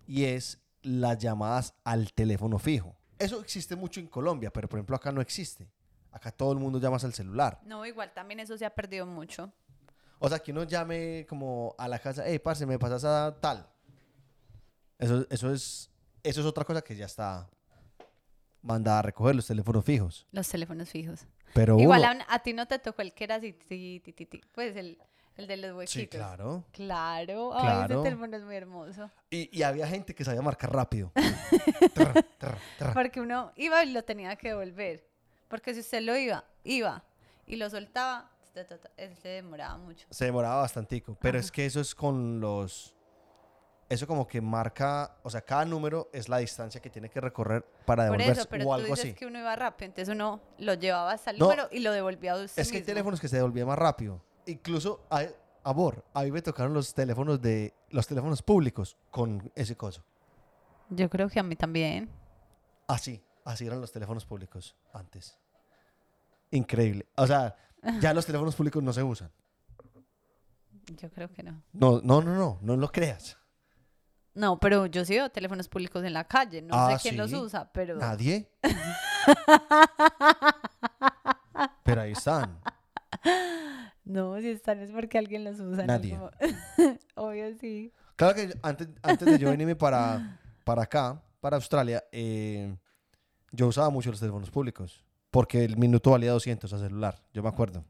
Y 0.08 0.24
es 0.26 0.60
las 0.86 1.18
llamadas 1.18 1.74
al 1.84 2.14
teléfono 2.14 2.58
fijo. 2.60 2.96
Eso 3.20 3.40
existe 3.42 3.76
mucho 3.76 4.00
en 4.00 4.08
Colombia, 4.08 4.52
pero 4.52 4.68
por 4.70 4.78
ejemplo 4.80 4.96
acá 4.96 5.12
no 5.12 5.22
existe. 5.22 5.68
Acá 6.12 6.32
todo 6.32 6.54
el 6.54 6.60
mundo 6.60 6.80
llama 6.80 6.98
al 7.02 7.14
celular. 7.14 7.60
no, 7.66 7.86
igual 7.86 8.14
también 8.14 8.40
eso 8.40 8.58
se 8.58 8.66
ha 8.66 8.70
perdido 8.74 9.06
mucho. 9.06 9.52
O 10.20 10.30
sea, 10.30 10.40
que 10.40 10.52
uno 10.52 10.64
llame 10.64 11.26
como 11.28 11.76
a 11.78 11.88
la 11.90 12.00
casa, 12.00 12.24
hey, 12.26 12.40
parce, 12.40 12.66
me 12.66 12.80
pasas 12.80 13.04
a 13.04 13.38
tal. 13.42 13.68
Eso, 14.98 15.26
eso, 15.30 15.52
es, 15.52 15.90
eso 16.24 16.40
es 16.42 16.46
otra 16.48 16.64
cosa 16.64 16.82
que 16.82 16.96
ya 16.96 17.06
está 17.06 17.50
mandada 18.62 19.00
a 19.00 19.02
recoger 19.02 19.36
los 19.36 19.46
teléfonos 19.46 19.84
fijos. 19.84 20.26
Los 20.32 20.48
teléfonos 20.48 20.90
fijos. 20.90 21.26
Pero 21.54 21.78
Igual 21.80 22.02
uno- 22.16 22.24
a, 22.30 22.36
a 22.36 22.40
ti 22.40 22.54
no 22.54 22.66
te 22.68 22.80
tocó 22.80 23.02
el 23.02 23.14
que 23.14 23.26
era 23.26 23.36
así, 23.36 23.54
ti, 23.54 24.00
ti, 24.04 24.14
ti, 24.14 24.26
ti, 24.26 24.42
pues 24.54 24.76
el, 24.78 24.98
el 25.38 25.48
de 25.48 25.58
los 25.58 25.72
huequitos. 25.76 25.92
Sí, 26.02 26.08
claro. 26.08 26.64
Claro, 26.72 27.52
ay, 27.54 27.62
Claro. 27.62 27.94
ese 27.96 28.04
teléfono 28.10 28.38
es 28.38 28.44
muy 28.44 28.56
hermoso. 28.56 29.10
Y, 29.30 29.50
y 29.58 29.64
había 29.64 29.88
gente 29.88 30.16
que 30.16 30.24
sabía 30.24 30.42
marcar 30.42 30.72
rápido. 30.74 31.12
Trr, 31.94 32.24
trr, 32.38 32.58
trr. 32.78 32.94
Porque 32.94 33.20
uno 33.22 33.52
iba 33.56 33.84
y 33.84 33.92
lo 33.92 34.04
tenía 34.04 34.36
que 34.36 34.50
devolver. 34.50 35.08
Porque 35.48 35.74
si 35.74 35.82
usted 35.82 36.02
lo 36.02 36.16
iba, 36.18 36.44
iba 36.64 37.04
y 37.46 37.56
lo 37.58 37.70
soltaba, 37.70 38.32
se 39.22 39.28
demoraba 39.28 39.78
mucho. 39.78 40.08
Se 40.10 40.26
demoraba 40.26 40.62
bastantico, 40.62 41.16
pero 41.20 41.38
Ajá. 41.38 41.46
es 41.46 41.52
que 41.52 41.66
eso 41.66 41.80
es 41.82 41.94
con 41.94 42.40
los... 42.40 42.94
Eso 43.88 44.08
como 44.08 44.28
que 44.28 44.42
marca, 44.42 45.16
o 45.22 45.30
sea, 45.30 45.42
cada 45.42 45.64
número 45.64 46.10
es 46.12 46.28
la 46.28 46.40
distancia 46.40 46.82
que 46.82 46.90
tiene 46.90 47.08
que 47.08 47.22
recorrer 47.22 47.64
para 47.86 48.08
Por 48.08 48.18
devolverse 48.18 48.42
eso, 48.42 48.50
pero 48.50 48.64
o 48.64 48.68
tú 48.68 48.74
algo 48.74 48.88
dices 48.88 49.06
así. 49.06 49.14
que 49.14 49.28
uno 49.28 49.38
iba 49.38 49.56
rápido, 49.56 49.86
entonces 49.86 50.12
uno 50.16 50.42
lo 50.58 50.74
llevaba 50.74 51.12
hasta 51.12 51.30
el 51.30 51.38
No, 51.38 51.46
número 51.46 51.68
y 51.72 51.80
lo 51.82 51.92
devolvía 51.92 52.32
a 52.34 52.38
usted 52.44 52.64
Es 52.64 52.72
que 52.72 52.78
hay 52.78 52.84
teléfonos 52.84 53.22
que 53.22 53.28
se 53.28 53.36
devolvían 53.36 53.68
más 53.68 53.78
rápido. 53.78 54.24
Incluso, 54.48 55.06
hay, 55.10 55.30
amor, 55.64 56.04
a 56.14 56.24
mí 56.24 56.32
me 56.32 56.42
tocaron 56.42 56.74
los 56.74 56.94
teléfonos 56.94 57.42
de 57.42 57.74
los 57.90 58.06
teléfonos 58.08 58.42
públicos 58.42 58.98
con 59.12 59.52
ese 59.56 59.76
coso. 59.76 60.04
Yo 60.90 61.10
creo 61.10 61.30
que 61.30 61.40
a 61.40 61.44
mí 61.44 61.56
también. 61.56 62.10
Así, 62.88 63.24
así 63.44 63.66
eran 63.66 63.82
los 63.82 63.92
teléfonos 63.92 64.26
públicos 64.26 64.76
antes. 64.94 65.38
Increíble. 66.52 67.08
O 67.16 67.26
sea, 67.26 67.56
ya 68.00 68.14
los 68.14 68.26
teléfonos 68.26 68.56
públicos 68.56 68.84
no 68.84 68.94
se 68.94 69.02
usan. 69.02 69.32
Yo 70.98 71.10
creo 71.10 71.32
que 71.34 71.42
no. 71.42 71.64
No, 71.74 72.00
no, 72.04 72.22
no, 72.22 72.36
no, 72.36 72.60
no 72.62 72.76
lo 72.78 72.92
creas. 72.92 73.38
No, 74.36 74.60
pero 74.60 74.86
yo 74.86 75.04
sí 75.06 75.14
veo 75.14 75.30
teléfonos 75.30 75.68
públicos 75.68 76.04
en 76.04 76.14
la 76.14 76.26
calle. 76.26 76.62
No 76.62 76.76
Ah, 76.76 76.98
sé 77.00 77.02
quién 77.10 77.18
los 77.18 77.34
usa, 77.34 77.72
pero... 77.72 77.96
Nadie. 77.96 78.52
Pero 81.84 82.02
ahí 82.02 82.12
están. 82.12 82.60
No, 84.16 84.40
si 84.40 84.50
están 84.50 84.80
es 84.80 84.92
porque 84.92 85.18
alguien 85.18 85.44
los 85.44 85.60
usa. 85.60 85.86
Nadie. 85.86 86.18
Como- 86.18 86.32
Obvio 87.16 87.54
sí. 87.60 87.92
Claro 88.16 88.36
que 88.36 88.48
yo- 88.48 88.54
antes, 88.64 88.88
antes 89.04 89.28
de 89.28 89.38
yo 89.38 89.50
venirme 89.50 89.76
para, 89.76 90.40
para 90.64 90.84
acá, 90.84 91.22
para 91.42 91.58
Australia, 91.58 92.04
eh, 92.12 92.76
yo 93.52 93.68
usaba 93.68 93.90
mucho 93.90 94.10
los 94.12 94.20
teléfonos 94.20 94.50
públicos. 94.50 95.04
Porque 95.32 95.66
el 95.66 95.76
minuto 95.78 96.12
valía 96.12 96.32
200 96.32 96.72
a 96.72 96.80
celular, 96.80 97.22
yo 97.34 97.44
me 97.44 97.50
acuerdo. 97.50 97.84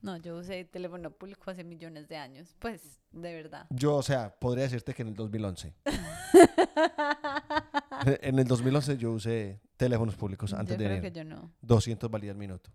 No, 0.00 0.16
yo 0.16 0.36
usé 0.36 0.64
teléfono 0.64 1.12
público 1.12 1.48
hace 1.48 1.62
millones 1.62 2.08
de 2.08 2.16
años. 2.16 2.56
Pues, 2.58 2.98
de 3.12 3.32
verdad. 3.32 3.66
Yo, 3.70 3.94
o 3.94 4.02
sea, 4.02 4.34
podría 4.34 4.64
decirte 4.64 4.92
que 4.94 5.02
en 5.02 5.08
el 5.08 5.14
2011. 5.14 5.72
en 8.04 8.38
el 8.38 8.46
2011 8.46 8.96
yo 8.98 9.12
usé 9.12 9.60
teléfonos 9.76 10.16
públicos 10.16 10.52
antes 10.52 10.76
yo 10.76 10.82
de 10.82 10.88
creo 10.90 11.02
que 11.02 11.12
yo 11.12 11.24
no. 11.24 11.52
200 11.60 12.10
valía 12.10 12.32
el 12.32 12.36
minuto. 12.36 12.70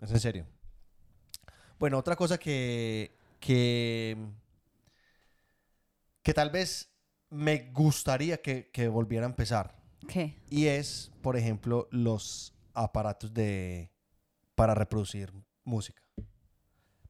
Es 0.00 0.10
en 0.10 0.20
serio. 0.20 0.46
Bueno, 1.82 1.98
otra 1.98 2.14
cosa 2.14 2.38
que, 2.38 3.10
que, 3.40 4.16
que 6.22 6.32
tal 6.32 6.50
vez 6.50 6.88
me 7.28 7.72
gustaría 7.72 8.40
que, 8.40 8.70
que 8.70 8.86
volviera 8.86 9.26
a 9.26 9.28
empezar. 9.28 9.82
¿Qué? 10.06 10.38
Y 10.48 10.66
es, 10.66 11.10
por 11.22 11.36
ejemplo, 11.36 11.88
los 11.90 12.54
aparatos 12.72 13.34
de 13.34 13.90
para 14.54 14.76
reproducir 14.76 15.32
música. 15.64 16.00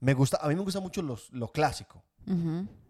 Me 0.00 0.14
gusta, 0.14 0.38
a 0.40 0.48
mí 0.48 0.54
me 0.54 0.62
gusta 0.62 0.80
mucho 0.80 1.02
los, 1.02 1.30
lo 1.32 1.48
clásico. 1.48 2.02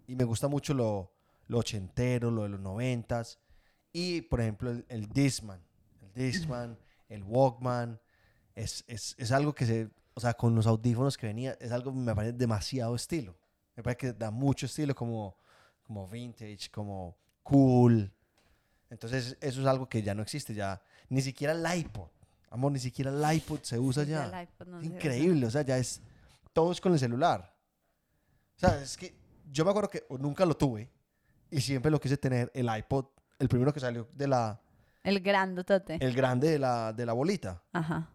Y 0.07 0.15
me 0.15 0.23
gusta 0.23 0.47
mucho 0.47 0.75
lo, 0.75 1.13
lo 1.49 1.59
ochentero, 1.59 2.31
lo 2.31 2.45
de 2.45 2.51
los 2.51 2.61
noventas. 2.61 3.41
Y, 3.93 4.21
por 4.21 4.41
ejemplo, 4.41 4.71
el, 4.71 4.87
el 4.89 5.09
Discman. 5.09 5.61
El 6.01 6.13
Discman, 6.15 6.79
el 7.09 7.25
Walkman. 7.25 8.01
Es, 8.55 8.85
es, 8.87 9.17
es 9.19 9.33
algo 9.33 9.53
que 9.53 9.67
se... 9.67 9.91
O 10.15 10.21
sea, 10.21 10.35
con 10.35 10.55
los 10.55 10.67
audífonos 10.67 11.17
que 11.17 11.27
venía, 11.27 11.57
es 11.61 11.73
algo 11.73 11.93
que 11.93 11.99
me 11.99 12.15
parece 12.15 12.35
demasiado 12.35 12.95
estilo. 12.95 13.35
Me 13.77 13.83
parece 13.83 13.99
que 13.99 14.13
da 14.13 14.31
mucho 14.31 14.67
estilo 14.67 14.95
como, 14.95 15.37
como 15.87 16.07
vintage, 16.07 16.71
como 16.71 17.17
cool. 17.43 18.13
Entonces, 18.91 19.37
eso 19.41 19.61
es 19.61 19.67
algo 19.67 19.89
que 19.89 20.03
ya 20.03 20.15
no 20.15 20.23
existe. 20.23 20.55
Ya, 20.55 20.83
ni 21.09 21.23
siquiera 21.23 21.53
el 21.55 21.79
iPod. 21.79 22.09
Amor, 22.51 22.73
ni 22.73 22.79
siquiera 22.79 23.11
el 23.11 23.37
iPod 23.37 23.61
se 23.63 23.79
usa 23.79 24.05
ya. 24.05 24.27
el 24.27 24.43
iPod 24.45 24.67
no 24.67 24.81
se 24.81 24.87
usa. 24.87 24.97
Increíble, 24.97 25.47
o 25.47 25.51
sea, 25.51 25.63
ya 25.63 25.79
es 25.79 26.03
todo 26.53 26.71
es 26.73 26.81
con 26.81 26.93
el 26.93 26.99
celular. 26.99 27.55
O 28.57 28.59
sea, 28.59 28.81
es 28.83 28.97
que 28.97 29.15
yo 29.51 29.65
me 29.65 29.71
acuerdo 29.71 29.89
que 29.89 30.05
nunca 30.19 30.45
lo 30.45 30.55
tuve 30.55 30.91
y 31.51 31.61
siempre 31.61 31.91
lo 31.91 31.99
quise 31.99 32.17
tener 32.19 32.51
el 32.55 32.69
iPod, 32.77 33.07
el 33.39 33.49
primero 33.49 33.73
que 33.73 33.81
salió 33.81 34.07
de 34.13 34.29
la 34.29 34.61
El 35.03 35.21
grandotote. 35.21 35.97
el 36.01 36.15
grande 36.15 36.51
de 36.51 36.59
la 36.59 36.93
de 36.93 37.07
la 37.07 37.13
bolita, 37.15 37.63
Ajá. 37.73 38.09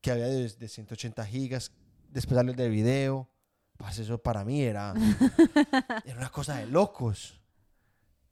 Que 0.00 0.10
había 0.10 0.26
de, 0.26 0.48
de 0.48 0.68
180 0.68 1.24
gigas, 1.26 1.72
después 2.10 2.36
salió 2.36 2.50
el 2.52 2.56
de 2.56 2.68
video. 2.68 3.28
Pues 3.76 3.98
eso 3.98 4.18
para 4.22 4.44
mí 4.44 4.62
era 4.62 4.92
era 6.04 6.18
una 6.18 6.30
cosa 6.30 6.56
de 6.56 6.66
locos. 6.66 7.40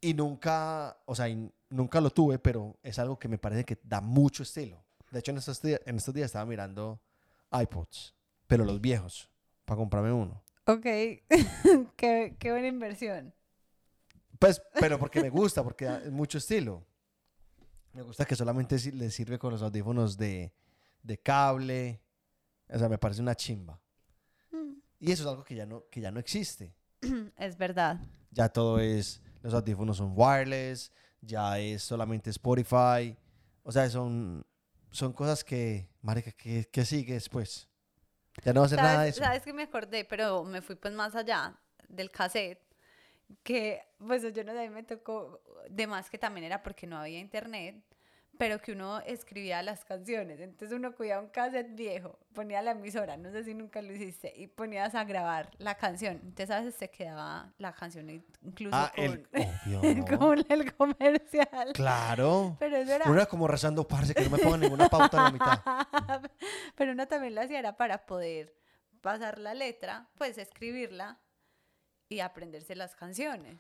Y 0.01 0.15
nunca, 0.15 0.99
o 1.07 1.15
sea, 1.15 1.27
nunca 1.71 2.01
lo 2.01 2.11
tuve, 2.11 2.39
pero 2.39 2.79
es 2.83 2.99
algo 2.99 3.19
que 3.19 3.29
me 3.29 3.39
parece 3.39 3.65
que 3.65 3.79
da 3.83 4.01
mucho 4.01 4.43
estilo. 4.45 4.85
De 5.11 5.19
hecho, 5.21 5.31
en 5.33 5.39
estos 5.39 5.61
días, 5.63 5.81
en 5.87 5.97
estos 5.97 6.15
días 6.15 6.27
estaba 6.27 6.45
mirando 6.47 7.01
iPods, 7.51 8.15
pero 8.47 8.65
los 8.65 8.81
viejos, 8.81 9.31
para 9.65 9.79
comprarme 9.79 10.13
uno. 10.13 10.43
Ok. 10.67 10.83
qué, 11.97 12.37
qué 12.39 12.51
buena 12.51 12.69
inversión. 12.69 13.35
Pues, 14.39 14.63
pero 14.79 14.99
porque 15.01 15.21
me 15.23 15.31
gusta, 15.31 15.65
porque 15.65 15.87
da- 15.87 15.99
es 16.05 16.13
mucho 16.13 16.39
estilo. 16.39 16.85
Me 17.95 18.03
gusta 18.03 18.25
que 18.27 18.37
solamente 18.37 18.79
le 18.93 19.11
sirve 19.11 19.39
con 19.39 19.51
los 19.51 19.63
audífonos 19.63 20.17
de, 20.19 20.53
de 21.03 21.19
cable. 21.19 22.03
O 22.69 22.79
sea, 22.79 22.89
me 22.89 22.99
parece 22.99 23.21
una 23.21 23.35
chimba. 23.35 23.81
Mm. 24.51 24.75
Y 25.01 25.13
eso 25.13 25.23
es 25.23 25.29
algo 25.29 25.45
que 25.45 25.55
ya 25.55 25.67
no, 25.67 25.85
que 25.91 26.01
ya 26.01 26.11
no 26.11 26.21
existe. 26.21 26.75
Es 27.37 27.57
verdad. 27.57 28.01
Ya 28.31 28.49
todo 28.49 28.79
es, 28.79 29.23
los 29.43 29.55
audífonos 29.55 29.97
son 29.97 30.13
wireless, 30.15 30.93
ya 31.21 31.59
es 31.59 31.83
solamente 31.83 32.31
Spotify. 32.31 33.17
O 33.63 33.73
sea, 33.73 33.89
son, 33.89 34.45
son 34.91 35.13
cosas 35.13 35.43
que, 35.45 35.89
marica, 36.03 36.33
que, 36.33 36.69
que 36.71 36.85
sigue 36.85 37.15
después. 37.15 37.69
Ya 38.45 38.53
no 38.53 38.61
va 38.61 38.65
a 38.65 38.67
hacer 38.67 38.79
nada 38.79 38.91
de 38.91 38.97
¿Sabes, 38.97 39.15
eso. 39.17 39.25
sabes 39.25 39.43
que 39.43 39.53
me 39.53 39.63
acordé? 39.63 40.05
Pero 40.05 40.45
me 40.45 40.61
fui 40.61 40.77
pues 40.77 40.95
más 40.95 41.15
allá 41.15 41.59
del 41.89 42.11
cassette. 42.11 42.63
Que, 43.43 43.83
pues 43.99 44.23
yo 44.33 44.45
no 44.45 44.53
sé, 44.53 44.71
me 44.71 44.83
tocó, 44.83 45.43
de 45.69 45.87
más 45.87 46.09
que 46.09 46.17
también 46.17 46.45
era 46.45 46.63
porque 46.63 46.87
no 46.87 46.97
había 46.97 47.19
internet, 47.19 47.85
pero 48.39 48.61
que 48.61 48.73
uno 48.73 49.01
escribía 49.01 49.63
las 49.63 49.85
canciones. 49.85 50.39
Entonces 50.41 50.75
uno 50.75 50.95
cogía 50.95 51.19
un 51.19 51.29
cassette 51.29 51.75
viejo, 51.75 52.19
ponía 52.33 52.63
la 52.63 52.71
emisora, 52.71 53.17
no 53.17 53.31
sé 53.33 53.43
si 53.43 53.53
nunca 53.53 53.83
lo 53.83 53.93
hiciste, 53.93 54.33
y 54.37 54.47
ponías 54.47 54.95
a 54.95 55.05
grabar 55.05 55.51
la 55.59 55.75
canción. 55.75 56.21
Entonces 56.23 56.51
a 56.51 56.61
veces 56.61 56.77
se 56.77 56.89
quedaba 56.89 57.53
la 57.59 57.73
canción 57.73 58.09
incluso 58.43 58.77
Ah, 58.77 58.93
con, 58.95 59.05
el, 59.05 59.27
obvio, 59.35 59.95
¿no? 60.09 60.19
con 60.19 60.47
el 60.49 60.73
comercial. 60.75 61.73
Claro. 61.75 62.57
Pero 62.61 62.77
eso 62.77 62.93
era... 62.93 63.05
Uno 63.07 63.15
era 63.17 63.27
como 63.27 63.49
rezando, 63.49 63.87
parce, 63.87 64.15
que 64.15 64.23
no 64.23 64.31
me 64.31 64.39
pongan 64.39 64.61
ninguna 64.61 64.89
pauta 64.89 65.17
en 65.17 65.25
la 65.25 65.31
mitad. 65.33 65.61
Pero 66.77 66.93
uno 66.93 67.09
también 67.09 67.35
lo 67.35 67.41
hacía 67.43 67.59
era 67.59 67.77
para 67.77 68.07
poder 68.07 68.55
pasar 69.01 69.39
la 69.41 69.53
letra, 69.55 70.09
pues 70.17 70.39
escribirla 70.39 71.19
y 72.09 72.21
aprenderse 72.21 72.77
las 72.77 72.95
canciones. 72.95 73.59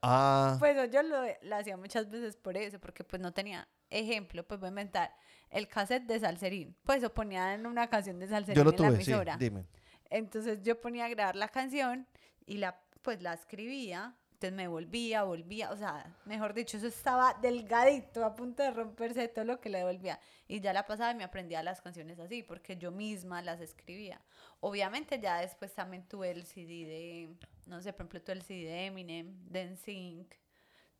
Ah, 0.00 0.56
Pues 0.60 0.76
yo 0.92 1.02
lo, 1.02 1.22
lo 1.42 1.56
hacía 1.56 1.76
muchas 1.76 2.08
veces 2.08 2.36
por 2.36 2.56
eso, 2.56 2.78
porque 2.80 3.02
pues 3.04 3.20
no 3.20 3.32
tenía 3.32 3.68
ejemplo, 3.92 4.46
pues 4.46 4.58
voy 4.60 4.68
a 4.68 4.70
inventar 4.70 5.14
el 5.50 5.68
cassette 5.68 6.04
de 6.06 6.20
Salserín. 6.20 6.76
Pues 6.84 7.04
o 7.04 7.12
ponía 7.12 7.54
en 7.54 7.66
una 7.66 7.88
canción 7.88 8.18
de 8.18 8.28
Salserín 8.28 8.56
yo 8.56 8.64
lo 8.64 8.70
en 8.70 8.82
la 8.82 8.88
sí, 8.88 8.94
emisora. 8.94 9.36
dime. 9.36 9.66
Entonces 10.10 10.62
yo 10.62 10.80
ponía 10.80 11.06
a 11.06 11.08
grabar 11.08 11.36
la 11.36 11.48
canción 11.48 12.06
y 12.46 12.58
la 12.58 12.78
pues 13.02 13.20
la 13.20 13.34
escribía, 13.34 14.14
entonces 14.34 14.56
me 14.56 14.68
volvía, 14.68 15.22
volvía, 15.24 15.70
o 15.70 15.76
sea, 15.76 16.16
mejor 16.24 16.54
dicho, 16.54 16.76
eso 16.76 16.86
estaba 16.86 17.34
delgadito, 17.40 18.24
a 18.24 18.34
punto 18.34 18.62
de 18.62 18.70
romperse 18.70 19.28
todo 19.28 19.44
lo 19.44 19.60
que 19.60 19.68
le 19.68 19.78
devolvía. 19.78 20.18
Y 20.48 20.60
ya 20.60 20.72
la 20.72 20.86
pasaba 20.86 21.12
y 21.12 21.14
me 21.14 21.24
aprendía 21.24 21.62
las 21.62 21.80
canciones 21.80 22.18
así, 22.18 22.42
porque 22.42 22.76
yo 22.76 22.90
misma 22.90 23.42
las 23.42 23.60
escribía. 23.60 24.20
Obviamente 24.60 25.20
ya 25.20 25.40
después 25.40 25.74
también 25.74 26.08
tuve 26.08 26.30
el 26.30 26.44
CD 26.46 26.86
de, 26.86 27.36
no 27.66 27.80
sé, 27.82 27.92
por 27.92 28.02
ejemplo, 28.06 28.22
tuve 28.22 28.34
el 28.34 28.42
CD 28.42 28.64
de 28.64 28.86
Eminem, 28.86 29.48
de 29.48 29.64
NSYNC, 29.70 30.34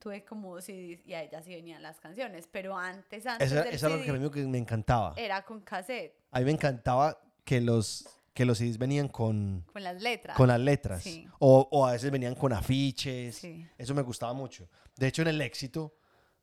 tuve 0.02 0.25
como 0.25 0.61
CDs 0.61 1.06
y 1.06 1.14
a 1.14 1.23
ellas 1.23 1.44
sí 1.44 1.54
venían 1.54 1.80
las 1.82 2.00
canciones, 2.00 2.49
pero 2.50 2.76
antes, 2.76 3.25
antes 3.26 3.52
Eso, 3.52 3.62
del 3.62 3.73
eso 3.75 3.87
era 3.87 3.94
lo 3.97 4.02
que 4.02 4.09
CD, 4.11 4.18
mí 4.18 4.30
me- 4.47 4.47
me 4.52 4.59
encantaba. 4.59 5.14
era 5.16 5.42
con 5.44 5.61
cassette, 5.61 6.14
A 6.32 6.40
mí 6.40 6.44
me 6.47 6.50
encantaba 6.52 7.18
que 7.44 7.61
los, 7.61 8.09
que 8.35 8.44
los 8.44 8.59
CDs 8.59 8.78
venían 8.78 9.09
con, 9.09 9.64
con 9.73 9.82
las 9.85 10.02
letras. 10.02 10.37
con 10.37 10.49
las 10.49 10.59
letras. 10.61 11.02
Sí. 11.02 11.28
O, 11.38 11.68
o 11.71 11.87
a 11.87 11.92
veces 11.92 12.11
venían 12.11 12.35
con 12.35 12.52
afiches. 12.52 13.37
Sí. 13.37 13.66
Eso 13.78 13.94
me 13.94 14.02
gustaba 14.02 14.32
mucho. 14.32 14.68
De 14.97 15.06
hecho, 15.06 15.23
en 15.23 15.28
el 15.28 15.40
éxito 15.40 15.94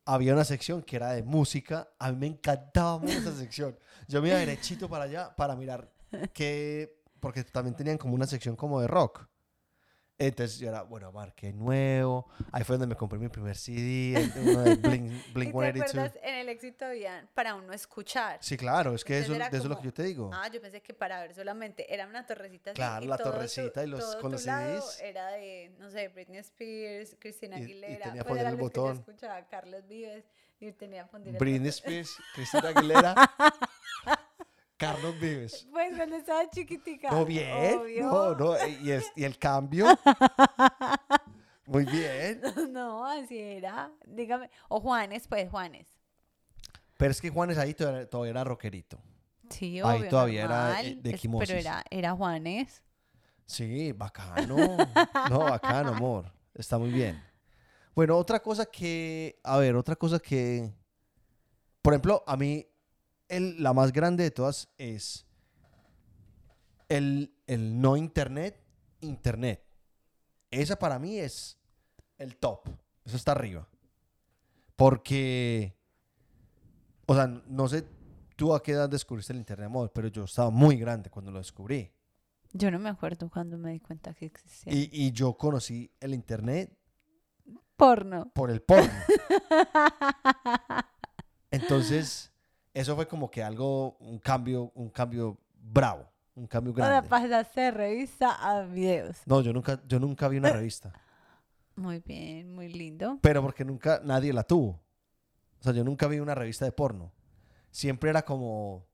había 0.06 0.34
una 0.34 0.46
sección 0.46 0.82
que 0.84 0.96
era 0.96 1.12
de 1.12 1.24
música. 1.24 1.90
A 2.00 2.12
mí 2.12 2.18
me 2.18 2.28
encantaba 2.28 2.98
mucho 3.00 3.18
esa 3.18 3.36
sección. 3.36 3.78
Yo 4.08 4.22
me 4.22 4.30
iba 4.30 4.38
derechito 4.38 4.88
para 4.90 5.04
allá 5.06 5.36
para 5.36 5.56
mirar 5.56 5.92
qué... 6.34 6.96
Porque 7.20 7.44
también 7.44 7.76
tenían 7.76 7.98
como 7.98 8.14
una 8.16 8.26
sección 8.26 8.56
como 8.56 8.80
de 8.80 8.88
rock. 8.88 9.28
Entonces 10.22 10.60
yo 10.60 10.68
era, 10.68 10.82
bueno, 10.82 11.14
marqué 11.14 11.54
nuevo. 11.54 12.28
Ahí 12.52 12.66
fue 12.66 12.76
donde 12.78 12.88
me 12.94 12.96
compré 12.98 13.18
mi 13.18 13.30
primer 13.30 13.56
CD, 13.56 14.16
el- 14.22 14.32
uno 14.50 14.62
de 14.64 14.76
Blink, 14.76 15.12
¿Y 15.30 15.32
Blink 15.34 15.54
te 15.54 15.62
182. 15.62 15.90
acuerdas? 15.90 16.14
En 16.24 16.36
el 16.36 16.50
éxito 16.50 16.86
había 16.86 17.26
para 17.34 17.56
uno 17.56 17.72
escuchar. 17.72 18.38
Sí, 18.42 18.58
claro, 18.58 18.94
es 18.96 19.06
que 19.06 19.18
Entonces 19.20 19.38
eso, 19.38 19.50
de 19.52 19.58
eso 19.58 19.64
es 19.64 19.70
lo 19.70 19.76
como, 19.76 19.82
que 19.82 19.88
yo 19.88 19.94
te 19.94 20.04
digo. 20.04 20.30
Ah, 20.34 20.50
yo 20.52 20.62
pensé 20.62 20.82
que 20.82 20.94
para 20.94 21.22
ver 21.22 21.34
solamente 21.34 21.92
era 21.94 22.06
una 22.06 22.26
torrecita. 22.26 22.74
Claro, 22.74 23.06
y 23.06 23.08
la 23.08 23.18
todo 23.18 23.28
tu- 23.30 23.34
torrecita 23.36 23.84
y 23.84 23.88
los- 23.88 24.16
con 24.18 24.32
los 24.34 24.42
CDs. 24.44 25.00
Era 25.02 25.28
de, 25.32 25.72
no 25.80 25.90
sé, 25.90 26.10
Britney 26.10 26.40
Spears, 26.40 27.16
Cristina 27.18 27.58
Y- 27.58 27.62
y 27.62 27.64
Aguilera. 27.64 28.04
tenía 28.08 28.24
pues 28.24 28.28
poner 28.40 28.46
el 28.46 28.58
los 28.58 28.70
que 28.70 28.76
yo 28.76 28.82
botón. 28.84 28.98
escuchaba, 28.98 29.48
Carlos 29.48 29.88
Vives. 29.88 30.26
Y 30.62 30.74
tenía 30.74 31.08
poner 31.08 31.30
el 31.30 31.38
Britney 31.38 31.70
botón. 31.70 31.94
Spears, 31.94 32.18
Cristina 32.36 32.68
Aguilera, 32.76 33.16
Carlos 34.80 35.20
Vives. 35.20 35.68
Pues 35.72 35.96
cuando 35.96 36.16
estaba 36.16 36.50
chiquitica. 36.50 37.12
No, 37.12 37.26
bien. 37.26 37.78
obvio. 37.78 38.02
No, 38.08 38.36
no, 38.36 38.56
eh, 38.56 38.80
y, 38.82 38.92
es- 38.92 39.12
y 39.16 39.24
el 39.26 39.38
cambio. 39.38 39.86
Muy 41.66 41.86
bien. 41.86 42.42
No, 42.72 43.06
así 43.06 43.38
era. 43.38 43.92
Dígame. 44.08 44.50
O 44.70 44.80
Juanes, 44.80 45.28
pues, 45.28 45.50
Juanes. 45.50 45.88
Pero 46.98 47.12
es 47.12 47.22
que 47.22 47.30
Juanes 47.30 47.58
ahí 47.58 47.74
todavía, 47.74 48.10
todavía 48.10 48.32
era 48.32 48.44
rockerito. 48.44 49.00
Sí, 49.50 49.80
Ahí 49.82 50.00
obvio, 50.00 50.10
todavía 50.10 50.46
era, 50.46 50.64
normal, 50.66 50.86
eh, 50.86 50.98
de 51.02 51.10
equimosis. 51.12 51.48
Pero 51.50 51.60
era, 51.60 51.84
era 51.90 52.12
Juanes. 52.14 52.84
Sí, 53.46 53.92
bacano. 53.94 54.56
No, 55.30 55.40
bacano, 55.40 55.90
amor. 55.90 56.32
Está 56.54 56.78
muy 56.78 56.92
bien. 56.92 57.22
Bueno, 57.96 58.18
otra 58.18 58.40
cosa 58.42 58.66
que. 58.66 59.40
A 59.44 59.58
ver, 59.58 59.76
otra 59.76 59.96
cosa 59.96 60.20
que. 60.20 60.72
Por 61.82 61.94
ejemplo, 61.94 62.24
a 62.28 62.36
mí, 62.38 62.68
el- 63.30 63.62
la 63.64 63.74
más 63.74 63.92
grande 63.94 64.24
de 64.24 64.32
todas 64.32 64.70
es 64.78 65.26
el, 66.90 67.34
el 67.48 67.80
no 67.80 67.96
internet, 67.98 68.62
internet. 69.02 69.64
Esa 70.52 70.78
para 70.78 71.00
mí 71.00 71.20
es 71.20 71.58
el 72.18 72.36
top. 72.38 72.68
Eso 73.06 73.16
está 73.16 73.32
arriba. 73.34 73.68
Porque. 74.76 75.76
O 77.06 77.16
sea, 77.16 77.28
no 77.28 77.68
sé 77.68 77.88
tú 78.36 78.54
a 78.54 78.62
qué 78.64 78.72
edad 78.74 78.90
descubriste 78.90 79.34
el 79.34 79.40
internet, 79.40 79.66
amor, 79.68 79.92
pero 79.94 80.08
yo 80.08 80.24
estaba 80.24 80.50
muy 80.50 80.78
grande 80.78 81.10
cuando 81.10 81.32
lo 81.32 81.40
descubrí. 81.40 81.92
Yo 82.54 82.72
no 82.72 82.80
me 82.80 82.90
acuerdo 82.90 83.30
cuando 83.30 83.58
me 83.58 83.72
di 83.72 83.80
cuenta 83.80 84.14
que 84.14 84.26
existía. 84.28 84.74
Y, 84.74 84.90
y 84.92 85.12
yo 85.12 85.34
conocí 85.36 85.92
el 86.00 86.14
internet 86.14 86.76
Porno. 87.76 88.32
por 88.34 88.50
el 88.50 88.62
porno. 88.62 88.90
Entonces, 91.52 92.29
eso 92.80 92.96
fue 92.96 93.08
como 93.08 93.30
que 93.30 93.44
algo, 93.44 93.98
un 94.00 94.20
cambio, 94.20 94.72
un 94.76 94.90
cambio 94.90 95.38
bravo, 95.62 96.10
un 96.36 96.48
cambio 96.48 96.74
grande. 96.74 97.08
pasaste 97.10 97.62
de 97.62 97.72
revista 97.72 98.32
a 98.32 98.62
videos. 98.64 99.18
No, 99.26 99.42
yo 99.42 99.52
nunca, 99.54 99.82
yo 99.88 100.00
nunca 100.00 100.28
vi 100.28 100.38
una 100.38 100.50
revista, 100.52 100.94
Muy 101.76 102.00
bien, 102.00 102.54
muy 102.54 102.70
lindo. 102.70 103.20
pero 103.22 103.42
porque 103.42 103.66
nunca 103.66 104.02
nadie 104.04 104.34
la 104.34 104.44
tuvo. 104.44 104.80
O 105.60 105.64
sea, 105.64 105.74
yo 105.74 105.84
nunca 105.84 106.08
vi 106.08 106.20
una 106.20 106.36
revista 106.36 106.64
de 106.66 106.72
porno. 106.72 107.12
Siempre 107.72 108.10
era 108.10 108.24
como 108.24 108.86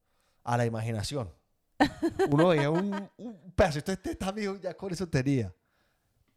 a 0.42 0.56
la 0.56 0.66
imaginación. 0.66 1.32
Uno 2.30 2.48
veía 2.48 2.70
un, 2.70 3.08
un 3.18 3.52
pedacito 3.54 3.92
de 3.92 3.98
teta, 3.98 4.28
amigo, 4.28 4.56
ya 4.56 4.74
con 4.74 4.92
eso 4.92 5.08
tenía. 5.08 5.54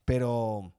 Pero, 0.05 0.71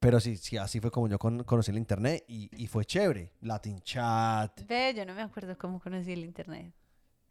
pero 0.00 0.18
sí, 0.18 0.36
sí, 0.36 0.56
así 0.56 0.80
fue 0.80 0.90
como 0.90 1.08
yo 1.08 1.18
con- 1.18 1.44
conocí 1.44 1.70
el 1.70 1.76
internet 1.76 2.24
y, 2.26 2.50
y 2.62 2.66
fue 2.66 2.84
chévere. 2.84 3.32
Latin 3.42 3.80
Chat. 3.82 4.66
Ve, 4.66 4.94
yo 4.96 5.04
no 5.04 5.14
me 5.14 5.22
acuerdo 5.22 5.56
cómo 5.58 5.78
conocí 5.78 6.12
el 6.12 6.24
internet. 6.24 6.72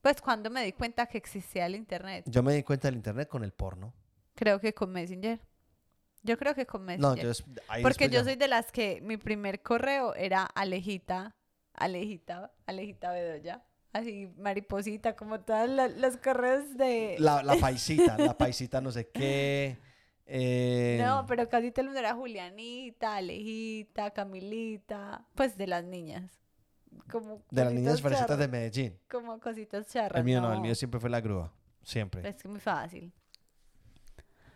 Pues 0.01 0.21
cuando 0.21 0.49
me 0.49 0.63
di 0.63 0.71
cuenta 0.73 1.07
que 1.07 1.17
existía 1.17 1.65
el 1.65 1.75
internet. 1.75 2.25
Yo 2.27 2.41
me 2.43 2.53
di 2.53 2.63
cuenta 2.63 2.87
del 2.87 2.95
internet 2.95 3.27
con 3.27 3.43
el 3.43 3.51
porno. 3.51 3.93
Creo 4.35 4.59
que 4.59 4.73
con 4.73 4.91
Messenger. 4.91 5.39
Yo 6.21 6.37
creo 6.37 6.53
que 6.53 6.65
con 6.65 6.81
No, 6.85 7.15
Messenger. 7.15 7.25
yo 7.25 7.81
Porque 7.81 8.05
yo 8.07 8.19
ya- 8.19 8.23
soy 8.23 8.35
de 8.35 8.47
las 8.47 8.71
que 8.71 9.01
mi 9.01 9.17
primer 9.17 9.61
correo 9.61 10.13
era 10.15 10.43
Alejita, 10.45 11.35
Alejita, 11.73 12.53
Alejita 12.65 13.11
Bedoya. 13.11 13.63
Así, 13.91 14.31
mariposita, 14.37 15.15
como 15.15 15.39
todos 15.41 15.67
lo- 15.69 15.87
los 15.87 16.17
correos 16.17 16.77
de... 16.77 17.15
La, 17.19 17.41
la 17.41 17.55
paisita, 17.59 18.17
la 18.17 18.37
paisita 18.37 18.79
no 18.81 18.91
sé 18.91 19.09
qué. 19.09 19.77
Eh, 20.31 21.01
No, 21.03 21.25
pero 21.25 21.49
casi 21.49 21.71
todo 21.71 21.81
el 21.81 21.87
mundo 21.87 21.99
era 21.99 22.13
Julianita, 22.13 23.15
Alejita, 23.15 24.11
Camilita, 24.11 25.25
pues 25.35 25.57
de 25.57 25.67
las 25.67 25.83
niñas. 25.83 26.39
Como 27.11 27.43
De 27.49 27.63
las 27.63 27.73
niñas 27.73 28.01
fresitas 28.01 28.37
de 28.37 28.47
Medellín. 28.47 28.99
Como 29.09 29.39
cositas 29.39 29.87
charras. 29.87 30.19
El 30.19 30.23
mío 30.23 30.39
no, 30.41 30.53
el 30.53 30.61
mío 30.61 30.75
siempre 30.75 30.99
fue 30.99 31.09
la 31.09 31.21
grúa. 31.21 31.51
Siempre. 31.83 32.27
Es 32.27 32.41
que 32.41 32.47
muy 32.47 32.59
fácil. 32.59 33.11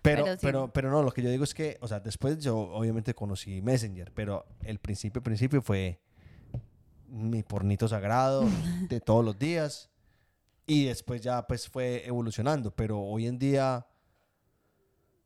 Pero, 0.04 0.26
pero 0.26 0.38
pero, 0.42 0.66
sí. 0.66 0.72
pero, 0.74 0.92
no, 0.92 1.02
lo 1.02 1.12
que 1.12 1.22
yo 1.22 1.30
digo 1.30 1.44
es 1.44 1.54
que, 1.54 1.78
o 1.80 1.88
sea, 1.88 2.00
después 2.00 2.38
yo 2.40 2.58
obviamente 2.58 3.16
conocí 3.16 3.62
Messenger, 3.62 4.12
pero 4.14 4.46
el 4.62 4.80
principio, 4.80 5.24
principio 5.24 5.62
fue 5.62 6.02
mi 7.08 7.42
pornito 7.42 7.88
sagrado 7.88 8.44
de 8.90 9.00
todos 9.00 9.24
los 9.24 9.40
días. 9.40 9.90
Y 10.66 10.86
después 10.86 11.22
ya 11.22 11.46
pues 11.48 11.68
fue 11.68 12.06
evolucionando. 12.06 12.72
Pero 12.72 13.00
hoy 13.00 13.28
en 13.28 13.38
día, 13.38 13.86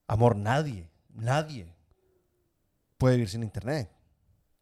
amor, 0.07 0.35
nadie, 0.35 0.89
nadie 1.09 1.73
puede 2.97 3.15
vivir 3.15 3.29
sin 3.29 3.43
internet. 3.43 3.91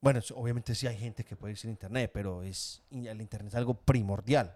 Bueno, 0.02 0.20
obviamente 0.36 0.76
sí 0.76 0.86
hay 0.88 0.98
gente 0.98 1.24
que 1.24 1.36
puede 1.36 1.52
vivir 1.52 1.62
sin 1.62 1.72
internet, 1.72 2.12
pero 2.14 2.44
es, 2.44 2.84
el 2.92 3.22
internet 3.22 3.54
es 3.54 3.56
algo 3.56 3.74
primordial 3.74 4.56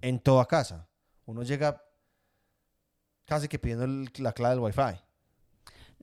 en 0.00 0.18
toda 0.18 0.44
casa. 0.46 0.88
Uno 1.24 1.42
llega 1.42 1.82
casi 3.24 3.48
que 3.48 3.58
pidiendo 3.58 4.10
la 4.18 4.32
clave 4.32 4.56
del 4.56 4.64
wifi. 4.64 5.00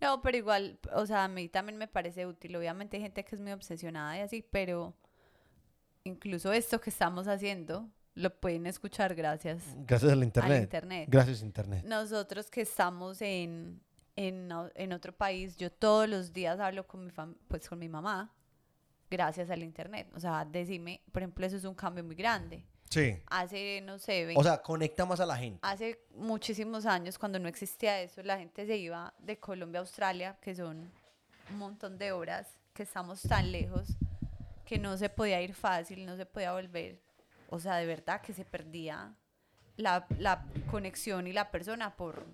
No, 0.02 0.22
pero 0.22 0.38
igual, 0.38 0.80
o 0.94 1.06
sea, 1.06 1.26
a 1.26 1.28
mí 1.28 1.50
también 1.50 1.78
me 1.78 1.88
parece 1.88 2.26
útil. 2.26 2.56
Obviamente 2.56 2.98
hay 2.98 3.04
gente 3.04 3.26
que 3.26 3.36
es 3.36 3.42
muy 3.42 3.52
obsesionada 3.52 4.18
y 4.18 4.22
así, 4.22 4.42
pero 4.42 4.96
incluso 6.06 6.54
esto 6.54 6.80
que 6.80 6.90
estamos 6.90 7.28
haciendo 7.28 7.90
lo 8.16 8.30
pueden 8.40 8.66
escuchar 8.68 9.16
gracias 9.16 9.62
Gracias 9.86 10.12
al 10.12 10.18
al 10.20 10.24
internet. 10.24 10.64
internet. 10.64 11.10
Gracias 11.10 11.42
internet. 11.42 11.86
Nosotros 11.86 12.50
que 12.50 12.62
estamos 12.62 13.22
en, 13.22 13.80
en, 14.16 14.50
en 14.76 14.94
otro 14.94 15.14
país, 15.14 15.56
yo 15.56 15.72
todos 15.72 16.10
los 16.10 16.34
días 16.34 16.60
hablo 16.60 16.86
con 16.86 17.06
mi, 17.06 17.12
fam- 17.12 17.36
pues, 17.48 17.68
con 17.70 17.80
mi 17.80 17.88
mamá 17.90 18.32
gracias 19.10 19.50
al 19.50 19.64
internet. 19.64 20.08
O 20.16 20.20
sea, 20.20 20.46
decime, 20.46 21.02
por 21.12 21.22
ejemplo, 21.22 21.46
eso 21.46 21.56
es 21.58 21.64
un 21.66 21.76
cambio 21.76 22.04
muy 22.04 22.16
grande. 22.16 22.64
Sí. 22.90 23.22
Hace, 23.30 23.82
no 23.82 24.00
sé, 24.00 24.26
20 24.26 24.40
O 24.40 24.44
sea, 24.44 24.62
conecta 24.62 25.06
más 25.06 25.20
a 25.20 25.26
la 25.26 25.38
gente. 25.38 25.60
hace 25.62 26.00
muchísimos 26.16 26.86
años, 26.88 27.18
cuando 27.20 27.38
no 27.40 27.48
existía 27.48 28.02
eso, 28.02 28.22
la 28.24 28.38
gente 28.38 28.66
se 28.66 28.78
iba 28.78 29.14
de 29.20 29.38
Colombia 29.40 29.80
a 29.80 29.82
Australia, 29.82 30.38
que 30.42 30.56
son 30.56 30.92
un 31.52 31.58
montón 31.58 31.98
de 32.00 32.12
horas, 32.12 32.48
que 32.74 32.84
estamos 32.84 33.22
tan 33.22 33.52
lejos, 33.52 33.90
que 34.66 34.78
no 34.80 34.98
se 34.98 35.10
podía 35.10 35.40
ir 35.42 35.54
fácil, 35.54 36.06
no 36.06 36.16
se 36.18 36.26
podía 36.26 36.52
volver. 36.54 37.00
O 37.52 37.60
sea, 37.60 37.78
de 37.78 37.86
verdad 37.86 38.22
que 38.22 38.34
se 38.34 38.46
perdía 38.46 39.16
la, 39.76 40.06
la 40.20 40.46
conexión 40.70 41.26
y 41.28 41.34
la 41.34 41.50
persona 41.50 41.96
por 41.96 42.26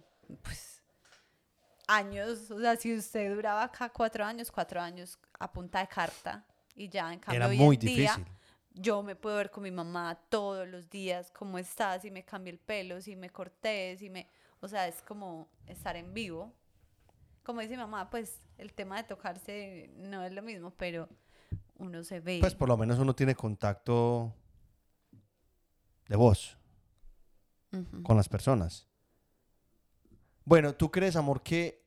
pues, 0.42 0.84
años. 1.88 2.52
O 2.52 2.60
sea, 2.60 2.76
si 2.76 2.96
usted 2.96 3.34
duraba 3.34 3.64
acá 3.64 3.90
cuatro 3.90 4.26
años, 4.26 4.52
cuatro 4.52 4.82
años 4.82 5.18
a 5.40 5.52
punta 5.52 5.80
de 5.80 5.88
carta. 5.88 6.46
Y 6.76 6.90
ya, 6.90 7.14
en 7.14 7.20
cambio, 7.20 7.38
Era 7.38 7.48
hoy 7.48 7.58
muy 7.58 7.76
en 7.76 7.80
día, 7.80 8.12
difícil. 8.16 8.26
yo 8.74 9.04
me 9.04 9.16
puedo 9.16 9.38
ver 9.38 9.50
con 9.50 9.64
mi 9.64 9.72
mamá 9.72 10.20
todos 10.28 10.68
los 10.68 10.90
días, 10.90 11.32
cómo 11.32 11.58
está, 11.58 11.98
si 12.02 12.12
me 12.12 12.26
cambié 12.26 12.52
el 12.52 12.60
pelo, 12.60 13.00
si 13.02 13.16
me 13.16 13.30
corté, 13.30 13.96
si 13.98 14.10
me... 14.10 14.30
O 14.60 14.68
sea, 14.68 14.88
es 14.88 15.02
como 15.02 15.48
estar 15.68 15.96
en 15.96 16.14
vivo. 16.14 16.54
Como 17.44 17.62
dice 17.62 17.78
mi 17.78 17.84
mamá, 17.84 18.10
pues 18.10 18.42
el 18.58 18.74
tema 18.74 18.98
de 18.98 19.04
tocarse 19.04 19.90
no 19.96 20.26
es 20.26 20.34
lo 20.34 20.42
mismo, 20.42 20.72
pero 20.72 21.08
uno 21.78 22.04
se 22.04 22.20
ve. 22.20 22.40
Pues 22.42 22.56
por 22.56 22.68
lo 22.68 22.76
menos 22.76 23.00
uno 23.00 23.16
tiene 23.16 23.36
contacto 23.36 24.34
de 26.08 26.16
voz 26.16 26.58
Ujú. 27.72 28.04
con 28.04 28.18
las 28.18 28.30
personas. 28.30 28.88
Bueno, 30.44 30.76
¿tú 30.76 30.92
crees, 30.92 31.16
amor, 31.16 31.42
que 31.42 31.84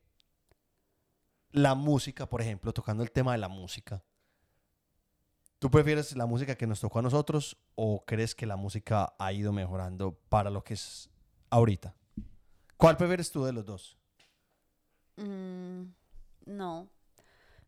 la 1.51 1.75
música, 1.75 2.27
por 2.27 2.41
ejemplo, 2.41 2.73
tocando 2.73 3.03
el 3.03 3.11
tema 3.11 3.31
de 3.31 3.37
la 3.37 3.47
música, 3.47 4.03
¿tú 5.59 5.71
prefieres 5.71 6.15
la 6.15 6.25
música 6.25 6.55
que 6.55 6.67
nos 6.67 6.79
tocó 6.79 6.99
a 6.99 7.01
nosotros 7.01 7.57
o 7.75 8.03
crees 8.05 8.35
que 8.35 8.45
la 8.45 8.57
música 8.57 9.13
ha 9.17 9.31
ido 9.33 9.53
mejorando 9.53 10.19
para 10.29 10.49
lo 10.49 10.63
que 10.63 10.73
es 10.73 11.09
ahorita? 11.49 11.95
¿Cuál 12.77 12.97
prefieres 12.97 13.31
tú 13.31 13.43
de 13.43 13.53
los 13.53 13.65
dos? 13.65 13.97
Mm, 15.17 15.83
no, 16.45 16.89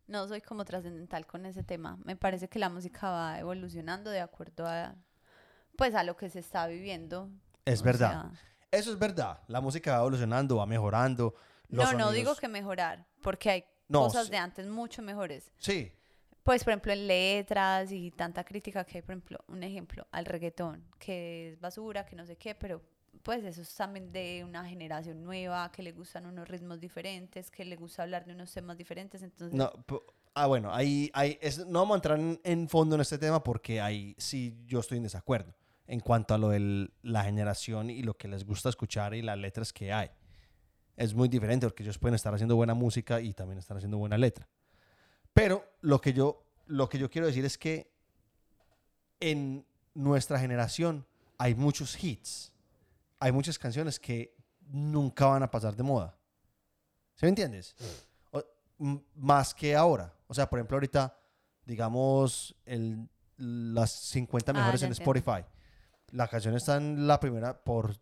no 0.06 0.28
soy 0.28 0.40
como 0.40 0.64
trascendental 0.64 1.26
con 1.26 1.44
ese 1.46 1.62
tema. 1.62 1.98
Me 2.04 2.16
parece 2.16 2.48
que 2.48 2.58
la 2.58 2.68
música 2.68 3.10
va 3.10 3.38
evolucionando 3.38 4.10
de 4.10 4.20
acuerdo 4.20 4.66
a, 4.66 4.94
pues, 5.76 5.94
a 5.94 6.02
lo 6.04 6.16
que 6.16 6.28
se 6.30 6.38
está 6.40 6.66
viviendo. 6.66 7.28
Es 7.64 7.80
O 7.80 7.84
verdad. 7.84 8.30
sea, 8.32 8.32
Eso 8.70 8.92
es 8.92 8.98
verdad. 8.98 9.40
La 9.48 9.60
música 9.60 9.92
va 9.92 9.98
evolucionando, 9.98 10.56
va 10.56 10.66
mejorando. 10.66 11.34
los 11.68 11.92
no, 11.92 11.98
no 11.98 12.12
digo 12.12 12.30
sonidos- 12.34 12.40
que 12.40 12.48
mejorar, 12.48 13.06
porque 13.22 13.50
hay 13.50 13.64
No, 13.88 14.00
cosas 14.04 14.26
sí. 14.26 14.30
de 14.32 14.36
antes 14.38 14.66
mucho 14.66 15.02
mejores. 15.02 15.52
Sí, 15.58 15.92
Pues, 16.42 16.64
por 16.64 16.72
ejemplo, 16.72 16.92
en 16.92 17.06
letras 17.06 17.92
y 17.92 18.10
tanta 18.10 18.42
crítica 18.44 18.84
que 18.84 18.98
hay, 18.98 19.02
por 19.02 19.12
ejemplo, 19.12 19.38
un 19.46 19.62
ejemplo, 19.62 20.06
al 20.10 20.24
reggaetón, 20.26 20.84
que 20.98 21.50
es 21.52 21.60
basura, 21.60 22.04
que 22.04 22.16
no 22.16 22.26
sé 22.26 22.36
qué, 22.36 22.54
pero 22.56 22.82
pues 23.22 23.44
eso 23.44 23.62
es 23.62 23.72
también 23.76 24.10
de 24.10 24.42
una 24.44 24.64
generación 24.68 25.22
nueva, 25.22 25.70
que 25.70 25.82
le 25.84 25.92
gustan 25.92 26.26
unos 26.26 26.48
ritmos 26.48 26.80
diferentes, 26.80 27.48
que 27.50 27.64
le 27.64 27.76
gusta 27.76 28.02
hablar 28.02 28.24
de 28.24 28.32
unos 28.32 28.52
temas 28.52 28.76
diferentes, 28.76 29.22
entonces... 29.22 29.54
No, 29.56 29.70
ah, 30.34 30.46
bueno, 30.46 30.74
ahí, 30.74 31.08
ahí 31.14 31.38
es- 31.40 31.64
no 31.66 31.78
vamos 31.80 31.94
a 31.94 31.98
entrar 31.98 32.18
en, 32.18 32.40
en 32.42 32.68
fondo 32.68 32.96
en 32.96 33.02
este 33.02 33.18
tema 33.18 33.42
porque 33.44 33.80
ahí 33.80 34.16
sí 34.18 34.58
yo 34.66 34.80
estoy 34.80 34.96
en 34.98 35.04
desacuerdo 35.04 35.54
en 35.86 36.00
cuanto 36.00 36.34
a 36.34 36.38
lo 36.38 36.48
de 36.50 36.90
la 37.02 37.24
generación 37.24 37.90
y 37.90 38.02
lo 38.02 38.16
que 38.16 38.28
les 38.28 38.44
gusta 38.44 38.68
escuchar 38.68 39.14
y 39.14 39.22
las 39.22 39.36
letras 39.38 39.72
que 39.72 39.92
hay. 39.92 40.10
Es 40.96 41.14
muy 41.14 41.28
diferente 41.28 41.66
porque 41.66 41.82
ellos 41.82 41.98
pueden 41.98 42.14
estar 42.14 42.32
haciendo 42.34 42.54
buena 42.56 42.74
música 42.74 43.20
y 43.20 43.32
también 43.34 43.58
estar 43.58 43.76
haciendo 43.76 43.98
buena 43.98 44.16
letra. 44.18 44.48
Pero 45.32 45.64
lo 45.80 46.00
que 46.00 46.12
yo, 46.12 46.44
lo 46.66 46.88
que 46.88 46.98
yo 46.98 47.10
quiero 47.10 47.26
decir 47.26 47.44
es 47.44 47.56
que 47.58 47.90
en 49.20 49.64
nuestra 49.94 50.38
generación 50.38 51.06
hay 51.38 51.54
muchos 51.54 52.02
hits, 52.02 52.52
hay 53.18 53.32
muchas 53.32 53.58
canciones 53.58 53.98
que 53.98 54.34
nunca 54.68 55.26
van 55.26 55.42
a 55.42 55.50
pasar 55.50 55.74
de 55.76 55.82
moda. 55.82 56.16
¿Sí 57.14 57.26
me 57.26 57.30
entiendes? 57.30 57.74
O- 58.30 58.44
más 59.14 59.54
que 59.54 59.74
ahora. 59.76 60.14
O 60.26 60.34
sea, 60.34 60.48
por 60.48 60.58
ejemplo, 60.58 60.76
ahorita, 60.76 61.16
digamos, 61.64 62.54
el, 62.64 63.08
las 63.36 63.90
50 63.92 64.50
Ah, 64.50 64.54
mejores 64.54 64.80
ya 64.80 64.86
en 64.86 64.92
entiendo. 64.92 65.04
La 66.12 66.28
canción 66.28 66.54
está 66.54 66.76
en 66.76 67.06
la 67.06 67.18
primera, 67.18 67.62
por 67.64 67.96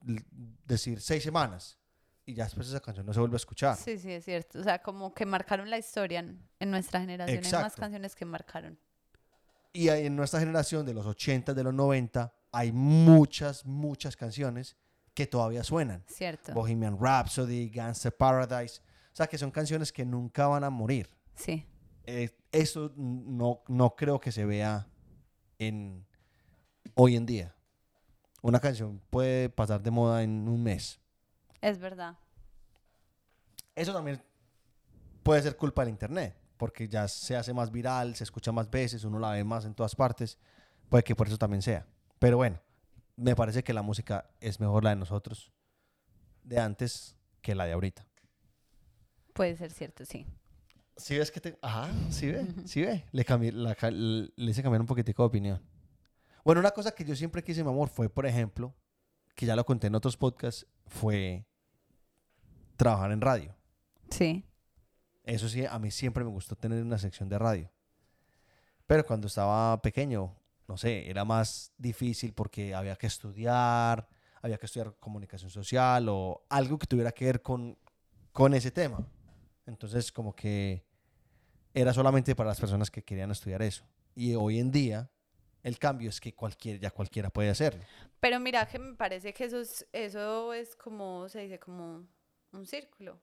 decir, 0.66 1.00
seis 1.00 1.22
semanas. 1.22 1.78
Y 2.26 2.34
ya 2.34 2.44
después 2.44 2.68
esa 2.68 2.80
canción 2.80 3.06
no 3.06 3.12
se 3.12 3.18
vuelve 3.20 3.36
a 3.36 3.38
escuchar. 3.38 3.76
Sí, 3.76 3.98
sí, 3.98 4.12
es 4.12 4.24
cierto. 4.24 4.60
O 4.60 4.62
sea, 4.62 4.80
como 4.82 5.12
que 5.14 5.24
marcaron 5.26 5.70
la 5.70 5.78
historia 5.78 6.20
en, 6.20 6.40
en 6.60 6.70
nuestra 6.70 7.00
generación. 7.00 7.38
Hay 7.38 7.42
más 7.44 7.52
Exacto. 7.52 7.80
canciones 7.80 8.14
que 8.14 8.24
marcaron. 8.24 8.78
Y 9.72 9.88
en 9.88 10.14
nuestra 10.16 10.38
generación, 10.40 10.84
de 10.84 10.92
los 10.94 11.06
80, 11.06 11.54
de 11.54 11.64
los 11.64 11.72
90, 11.74 12.32
hay 12.52 12.72
muchas, 12.72 13.64
muchas 13.64 14.16
canciones 14.16 14.76
que 15.14 15.26
todavía 15.26 15.64
suenan. 15.64 16.04
Cierto. 16.08 16.52
Bohemian 16.52 16.98
Rhapsody, 17.00 17.68
Gangster 17.70 18.16
Paradise. 18.16 18.80
O 19.12 19.16
sea, 19.16 19.26
que 19.26 19.38
son 19.38 19.50
canciones 19.50 19.92
que 19.92 20.04
nunca 20.04 20.46
van 20.48 20.64
a 20.64 20.70
morir. 20.70 21.08
Sí. 21.34 21.64
eh, 22.04 22.30
eso 22.52 22.92
no, 22.96 23.62
no 23.68 23.94
creo 23.94 24.18
que 24.20 24.32
se 24.32 24.44
vea 24.44 24.88
en 25.58 26.04
hoy 26.94 27.14
en 27.16 27.24
día. 27.26 27.54
Una 28.42 28.61
canción 28.61 29.00
puede 29.11 29.50
pasar 29.50 29.83
de 29.83 29.90
moda 29.90 30.22
en 30.22 30.48
un 30.48 30.62
mes. 30.62 31.00
Es 31.61 31.79
verdad. 31.79 32.16
Eso 33.74 33.92
también 33.92 34.22
puede 35.22 35.42
ser 35.42 35.57
culpa 35.57 35.83
del 35.83 35.90
internet, 35.90 36.35
porque 36.57 36.88
ya 36.88 37.07
se 37.09 37.37
hace 37.37 37.53
más 37.53 37.70
viral, 37.70 38.14
se 38.14 38.24
escucha 38.24 38.53
más 38.53 38.70
veces, 38.70 39.05
uno 39.05 39.18
la 39.18 39.31
ve 39.31 39.44
más 39.44 39.64
en 39.64 39.74
todas 39.74 39.94
partes. 39.94 40.38
Puede 40.88 41.05
que 41.05 41.14
por 41.14 41.29
eso 41.29 41.38
también 41.38 41.62
sea. 41.62 41.87
Pero 42.18 42.37
bueno, 42.37 42.61
me 43.16 43.37
parece 43.37 43.62
que 43.62 43.72
la 43.72 43.83
música 43.83 44.31
es 44.40 44.61
mejor 44.61 44.85
la 44.85 44.90
de 44.90 44.96
nosotros 44.96 45.53
de 46.42 46.59
antes 46.59 47.16
que 47.40 47.55
la 47.55 47.66
de 47.66 47.72
ahorita. 47.72 48.07
Puede 49.33 49.57
ser 49.57 49.70
cierto, 49.70 50.05
sí. 50.05 50.26
Si 50.96 51.16
ves 51.16 51.31
que 51.31 51.40
te... 51.40 51.59
Ajá, 51.62 51.88
sí 52.11 52.26
ve, 52.31 52.46
sí 52.66 52.83
ve. 52.83 53.05
Le, 53.12 53.53
la 53.53 53.76
le 53.90 54.50
hice 54.50 54.62
cambiar 54.62 54.81
un 54.81 54.87
poquitico 54.87 55.22
de 55.22 55.29
opinión. 55.29 55.62
Bueno, 56.44 56.61
una 56.61 56.70
cosa 56.70 56.92
que 56.92 57.05
yo 57.05 57.14
siempre 57.14 57.42
quise, 57.42 57.62
mi 57.62 57.70
amor, 57.70 57.88
fue, 57.88 58.09
por 58.09 58.26
ejemplo, 58.26 58.74
que 59.35 59.46
ya 59.46 59.57
lo 59.57 59.64
conté 59.64 59.88
en 59.88 59.94
otros 59.94 60.16
podcasts, 60.16 60.66
fue 60.87 61.46
trabajar 62.76 63.12
en 63.12 63.20
radio. 63.20 63.55
Sí. 64.11 64.44
Eso 65.24 65.48
sí, 65.48 65.64
a 65.64 65.79
mí 65.79 65.90
siempre 65.90 66.24
me 66.24 66.31
gustó 66.31 66.57
tener 66.57 66.83
una 66.83 66.98
sección 66.98 67.29
de 67.29 67.38
radio. 67.38 67.70
Pero 68.87 69.07
cuando 69.07 69.29
estaba 69.29 69.81
pequeño, 69.83 70.35
no 70.66 70.76
sé, 70.76 71.09
era 71.09 71.24
más 71.24 71.72
difícil 71.79 72.33
porque 72.33 72.74
había 72.74 72.96
que 72.96 73.07
estudiar, 73.07 74.09
había 74.42 74.59
que 74.59 74.66
estudiar 74.66 74.96
comunicación 74.98 75.50
social 75.50 76.09
o 76.09 76.44
algo 76.48 76.79
que 76.79 76.87
tuviera 76.87 77.12
que 77.12 77.26
ver 77.26 77.42
con, 77.42 77.79
con 78.33 78.55
ese 78.55 78.70
tema. 78.70 79.07
Entonces, 79.66 80.11
como 80.11 80.35
que 80.35 80.85
era 81.74 81.92
solamente 81.92 82.35
para 82.35 82.48
las 82.48 82.61
personas 82.61 82.90
que 82.90 83.05
querían 83.05 83.31
estudiar 83.31 83.62
eso. 83.62 83.85
Y 84.14 84.35
hoy 84.35 84.59
en 84.59 84.70
día, 84.70 85.11
el 85.62 85.78
cambio 85.78 86.10
es 86.10 86.20
que 86.20 86.34
cualquier, 86.34 86.78
ya 86.78 86.90
cualquiera 86.90 87.30
puede 87.30 87.50
hacerlo. 87.50 87.82
Pero 88.20 88.40
mira 88.40 88.66
que 88.66 88.78
me 88.78 88.94
parece 88.94 89.32
que 89.32 89.44
eso 89.44 89.60
es, 89.60 89.86
eso 89.92 90.52
es 90.52 90.76
como, 90.76 91.28
se 91.28 91.40
dice, 91.40 91.58
como 91.58 92.06
un 92.52 92.66
círculo. 92.66 93.18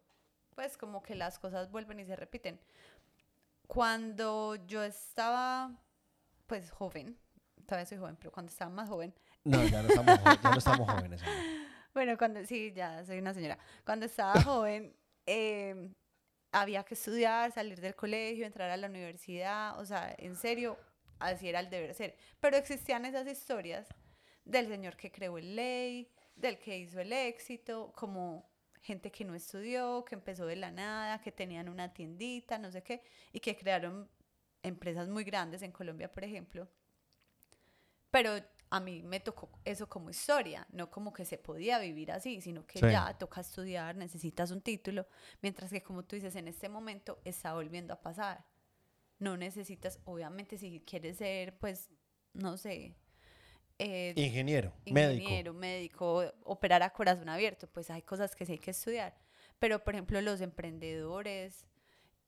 Pues 0.56 0.78
como 0.78 1.04
que 1.04 1.15
las 1.15 1.38
cosas 1.38 1.69
vuelven 1.69 2.00
y 2.00 2.06
se 2.06 2.15
repiten. 2.15 2.60
Cuando 3.67 4.56
yo 4.67 4.84
estaba, 4.84 5.71
pues 6.47 6.71
joven, 6.71 7.17
todavía 7.65 7.86
soy 7.86 7.97
joven, 7.97 8.15
pero 8.15 8.32
cuando 8.32 8.50
estaba 8.52 8.71
más 8.71 8.89
joven, 8.89 9.13
No, 9.43 9.63
ya 9.65 9.82
no 9.84 9.89
estamos, 9.89 10.19
ya 10.23 10.52
no 10.52 10.58
estamos 10.58 10.89
jóvenes. 10.91 11.21
bueno, 11.93 12.17
cuando, 12.17 12.43
sí, 12.45 12.71
ya 12.73 13.06
soy 13.06 13.19
una 13.19 13.34
señora. 13.34 13.58
Cuando 13.86 14.06
estaba 14.06 14.41
joven, 14.41 14.95
eh, 15.26 15.91
había 16.52 16.84
que 16.84 16.93
estudiar, 16.93 17.52
salir 17.52 17.80
del 17.82 17.95
colegio, 17.95 18.45
entrar 18.45 18.69
a 18.69 18.78
la 18.78 18.88
universidad, 18.88 19.78
o 19.80 19.86
sea, 19.86 20.15
en 20.17 20.36
serio, 20.36 20.78
así 21.20 21.50
era 21.50 21.60
el 21.60 21.70
deber 21.70 21.94
ser. 21.94 22.16
Pero 22.40 22.58
existían 22.58 23.06
esas 23.06 23.28
historias 23.28 23.88
del 24.46 24.68
señor 24.68 24.96
que 24.96 25.12
creó 25.12 25.38
el 25.38 25.56
ley, 25.56 26.10
del 26.36 26.58
que 26.60 26.78
hizo 26.78 27.00
el 27.00 27.12
éxito, 27.14 27.92
como 27.96 28.50
gente 28.82 29.12
que 29.12 29.26
no 29.26 29.36
estudió, 29.36 30.06
que 30.06 30.16
empezó 30.16 30.46
de 30.46 30.56
la 30.56 30.72
nada, 30.72 31.20
que 31.22 31.32
tenían 31.32 31.68
una 31.68 31.94
tiendita, 31.94 32.58
no 32.58 32.72
sé 32.72 32.84
qué, 32.84 33.02
y 33.34 33.40
que 33.40 33.56
crearon 33.58 34.10
empresas 34.64 35.10
muy 35.10 35.24
grandes 35.24 35.62
en 35.62 35.72
Colombia, 35.72 36.12
por 36.12 36.24
ejemplo. 36.24 36.68
Pero 38.12 38.32
a 38.70 38.80
mí 38.80 39.02
me 39.04 39.20
tocó 39.20 39.50
eso 39.66 39.88
como 39.88 40.10
historia, 40.10 40.68
no 40.72 40.90
como 40.90 41.14
que 41.14 41.26
se 41.26 41.38
podía 41.38 41.80
vivir 41.80 42.12
así, 42.12 42.42
sino 42.42 42.66
que 42.66 42.80
Sí. 42.80 42.86
ya 42.90 43.18
toca 43.18 43.42
estudiar, 43.42 43.96
necesitas 43.96 44.52
un 44.52 44.62
título, 44.62 45.08
mientras 45.42 45.70
que 45.72 45.82
como 45.84 46.04
tú 46.04 46.16
dices, 46.16 46.36
en 46.36 46.48
este 46.48 46.70
momento 46.70 47.20
está 47.26 47.54
volviendo 47.54 47.94
a 47.94 48.02
pasar. 48.02 48.46
No 49.20 49.36
necesitas, 49.38 50.00
obviamente 50.06 50.58
si 50.58 50.80
quieres 50.82 51.18
ser, 51.18 51.58
pues, 51.58 51.90
no 52.34 52.58
sé, 52.58 52.96
eh, 53.80 54.14
Ingeniero, 54.16 54.74
ingeniero, 54.86 55.54
médico. 55.54 56.24
médico, 56.24 56.34
operar 56.44 56.82
a 56.84 56.92
corazón 56.92 57.30
abierto, 57.30 57.68
pues 57.68 57.90
hay 57.90 58.02
cosas 58.02 58.36
que 58.36 58.46
sí 58.46 58.54
hay 58.54 58.58
que 58.60 58.72
estudiar. 58.72 59.16
Pero, 59.60 59.84
por 59.84 59.94
ejemplo, 59.96 60.20
los 60.22 60.42
emprendedores, 60.42 61.66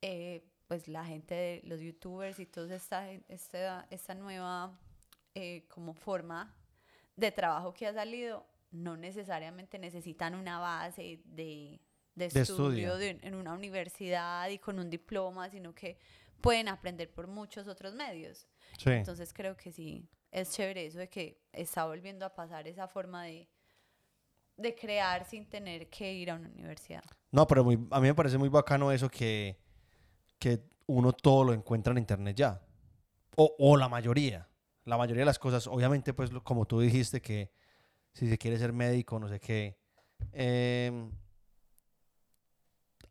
eh, 0.01 0.43
pues 0.67 0.87
la 0.87 1.05
gente 1.05 1.33
de 1.35 1.61
los 1.65 1.79
youtubers 1.79 2.39
y 2.39 2.45
toda 2.45 2.75
esta, 2.75 3.09
esta, 3.27 3.87
esta 3.89 4.13
nueva 4.15 4.79
eh, 5.35 5.65
como 5.69 5.93
forma 5.93 6.55
de 7.15 7.31
trabajo 7.31 7.73
que 7.73 7.87
ha 7.87 7.93
salido, 7.93 8.45
no 8.71 8.95
necesariamente 8.97 9.79
necesitan 9.79 10.35
una 10.35 10.59
base 10.59 11.19
de, 11.25 11.79
de, 12.15 12.29
De 12.29 12.41
estudio, 12.41 12.93
estudio. 12.93 12.97
de- 12.97 13.19
en 13.27 13.33
una 13.35 13.53
universidad 13.53 14.47
y 14.49 14.59
con 14.59 14.77
un 14.79 14.89
diploma, 14.89 15.49
sino 15.49 15.73
que 15.73 15.97
pueden 16.41 16.67
aprender 16.67 17.11
por 17.11 17.27
muchos 17.27 17.67
otros 17.67 17.93
medios. 17.95 18.47
Sí. 18.77 18.91
Entonces 18.91 19.33
creo 19.33 19.55
que 19.57 19.71
sí, 19.71 20.07
es 20.31 20.51
chévere 20.51 20.85
eso 20.85 20.99
de 20.99 21.09
que 21.09 21.41
está 21.51 21.85
volviendo 21.85 22.25
a 22.25 22.33
pasar 22.33 22.67
esa 22.67 22.87
forma 22.87 23.23
de, 23.25 23.49
de 24.57 24.75
crear 24.75 25.25
sin 25.25 25.47
tener 25.49 25.89
que 25.89 26.13
ir 26.13 26.31
a 26.31 26.35
una 26.35 26.49
universidad. 26.49 27.03
No, 27.31 27.45
pero 27.47 27.63
muy, 27.63 27.75
a 27.91 27.99
mí 27.99 28.07
me 28.07 28.15
parece 28.15 28.37
muy 28.37 28.49
bacano 28.49 28.91
eso 28.91 29.09
que, 29.09 29.59
que 30.37 30.63
uno 30.87 31.13
todo 31.13 31.43
lo 31.43 31.53
encuentra 31.53 31.91
en 31.91 31.99
internet 31.99 32.35
ya. 32.35 32.61
O, 33.35 33.55
o 33.59 33.77
la 33.77 33.87
mayoría. 33.87 34.47
La 34.85 34.97
mayoría 34.97 35.21
de 35.21 35.25
las 35.25 35.39
cosas, 35.39 35.67
obviamente, 35.67 36.13
pues 36.13 36.31
lo- 36.31 36.43
como 36.43 36.65
tú 36.65 36.79
dijiste, 36.79 37.21
que 37.21 37.51
si 38.13 38.27
se 38.27 38.37
quiere 38.37 38.57
ser 38.57 38.73
médico, 38.73 39.19
no 39.19 39.27
sé 39.29 39.39
qué, 39.39 39.77
em, 40.31 41.11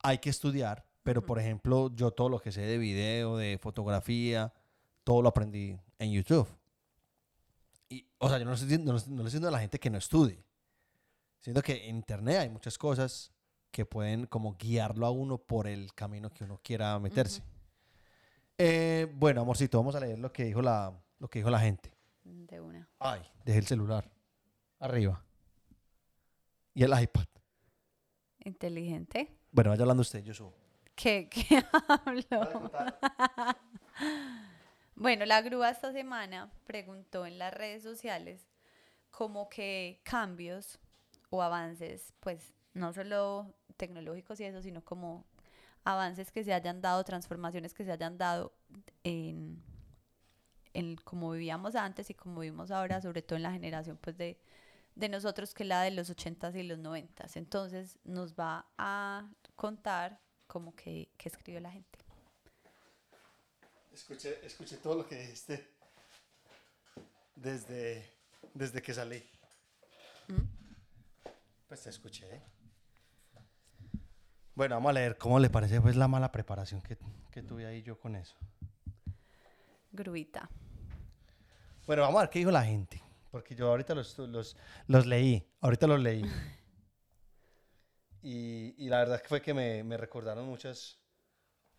hay 0.03 0.19
que 0.19 0.31
estudiar. 0.31 0.85
Pero, 1.09 1.25
por 1.25 1.39
ejemplo, 1.39 1.91
yo 1.95 2.11
todo 2.11 2.29
lo 2.29 2.39
que 2.39 2.53
sé 2.53 2.61
de 2.61 2.77
video, 2.77 3.39
de 3.39 3.57
fotografía, 3.57 4.53
todo 5.05 5.23
lo 5.23 5.31
aprendí 5.31 5.75
en 5.99 6.13
YouTube. 6.13 6.47
Y, 7.89 8.07
o 8.19 8.29
sea, 8.29 8.39
yo 8.39 8.45
no, 8.45 8.53
estoy 8.53 8.69
diciendo- 8.69 8.93
no, 8.93 8.99
no 8.99 8.99
le 8.99 9.07
estoy 9.07 9.25
diciendo 9.25 9.49
a 9.49 9.53
la 9.53 9.61
gente 9.61 9.79
que 9.81 9.89
no 9.89 9.97
estudie. 9.97 10.45
Siento 11.39 11.63
que 11.63 11.89
en 11.89 11.97
internet 11.97 12.41
hay 12.41 12.51
muchas 12.51 12.77
cosas 12.77 13.33
que 13.71 13.87
pueden 13.87 14.27
como 14.27 14.55
guiarlo 14.59 15.07
a 15.07 15.11
uno 15.11 15.39
por 15.39 15.67
el 15.67 15.95
camino 15.95 16.29
que 16.29 16.45
uno 16.45 16.61
quiera 16.63 16.99
meterse. 16.99 17.43
Eh, 18.59 19.11
bueno, 19.15 19.41
amorcito, 19.41 19.79
vamos 19.79 19.95
a 19.95 20.01
leer 20.01 20.19
lo 20.19 20.31
que 20.31 20.45
dijo 20.45 20.61
la, 20.61 20.93
lo 21.21 21.29
que 21.29 21.39
dijo 21.39 21.49
la 21.49 21.61
gente. 21.61 21.91
De 22.23 22.61
una. 22.61 22.87
Ay, 22.99 23.23
dejé 23.47 23.61
el 23.61 23.67
celular. 23.67 24.11
Arriba. 24.79 25.25
Y 26.75 26.83
el 26.83 27.01
iPad. 27.01 27.25
Inteligente. 28.41 29.39
Bueno, 29.53 29.71
vaya 29.71 29.83
hablando 29.85 30.03
usted, 30.03 30.23
yo 30.23 30.35
subo. 30.35 30.58
¿Qué, 30.99 31.29
qué 31.29 31.63
hablo? 31.89 32.73
Bueno, 35.01 35.27
la 35.27 35.43
grúa 35.43 35.71
esta 35.71 35.93
semana 35.93 36.51
preguntó 36.65 37.25
en 37.25 37.39
las 37.39 37.55
redes 37.55 37.85
sociales 37.85 38.49
como 39.13 39.49
que 39.49 40.01
cambios 40.03 40.81
o 41.31 41.41
avances, 41.41 42.13
pues 42.19 42.53
no 42.75 42.93
solo 42.93 43.55
tecnológicos 43.77 44.41
y 44.41 44.45
eso, 44.45 44.61
sino 44.61 44.85
como 44.85 45.25
avances 45.85 46.33
que 46.33 46.43
se 46.43 46.53
hayan 46.53 46.81
dado, 46.81 47.05
transformaciones 47.05 47.75
que 47.75 47.85
se 47.85 47.93
hayan 47.93 48.19
dado 48.19 48.53
en, 49.05 49.63
en 50.75 50.97
cómo 50.97 51.31
vivíamos 51.31 51.77
antes 51.77 52.11
y 52.11 52.15
cómo 52.15 52.41
vivimos 52.41 52.73
ahora, 52.73 53.01
sobre 53.01 53.23
todo 53.23 53.37
en 53.37 53.45
la 53.45 53.53
generación 53.53 53.99
pues 53.99 54.17
de, 54.17 54.37
de 54.97 55.09
nosotros 55.09 55.55
que 55.55 55.63
es 55.63 55.69
la 55.69 55.83
de 55.83 55.93
los 55.93 56.11
80s 56.11 56.57
y 56.57 56.65
los 56.65 56.81
90s. 56.81 57.37
Entonces 57.37 58.01
nos 58.03 58.35
va 58.35 58.67
a 58.77 59.31
contar 59.55 60.19
como 60.49 60.75
que, 60.75 61.11
que 61.17 61.29
escribió 61.29 61.61
la 61.61 61.71
gente. 61.71 61.99
Escuché, 63.93 64.45
escuché 64.45 64.79
todo 64.79 64.97
lo 64.97 65.07
que 65.07 65.17
dijiste 65.17 65.69
desde, 67.37 68.11
desde 68.55 68.83
que 68.83 68.95
salí. 68.95 69.23
Pues 71.69 71.83
te 71.83 71.91
escuché. 71.91 72.43
Bueno, 74.55 74.75
vamos 74.77 74.91
a 74.91 74.93
leer 74.95 75.17
cómo 75.17 75.39
le 75.39 75.51
parece 75.51 75.81
pues 75.81 75.95
la 75.95 76.09
mala 76.09 76.33
preparación 76.33 76.81
que, 76.81 76.99
que 77.31 77.43
tuve 77.43 77.67
ahí 77.67 77.83
yo 77.83 77.99
con 77.99 78.17
eso. 78.17 78.37
Gruita. 79.93 80.49
Bueno, 81.87 82.03
vamos 82.03 82.19
a 82.19 82.23
ver 82.23 82.31
qué 82.31 82.41
dijo 82.41 82.51
la 82.51 82.65
gente. 82.65 83.01
Porque 83.31 83.55
yo 83.55 83.69
ahorita 83.69 83.95
los, 83.95 84.19
los, 84.19 84.57
los 84.87 85.07
leí. 85.07 85.47
Ahorita 85.61 85.87
los 85.87 86.01
leí. 86.01 86.25
Y, 88.23 88.75
y 88.77 88.89
la 88.89 88.99
verdad 88.99 89.21
que 89.23 89.29
fue 89.29 89.43
que 89.43 89.55
me, 89.55 89.83
me 89.85 89.97
recordaron 89.97 90.47
muchas, 90.47 90.99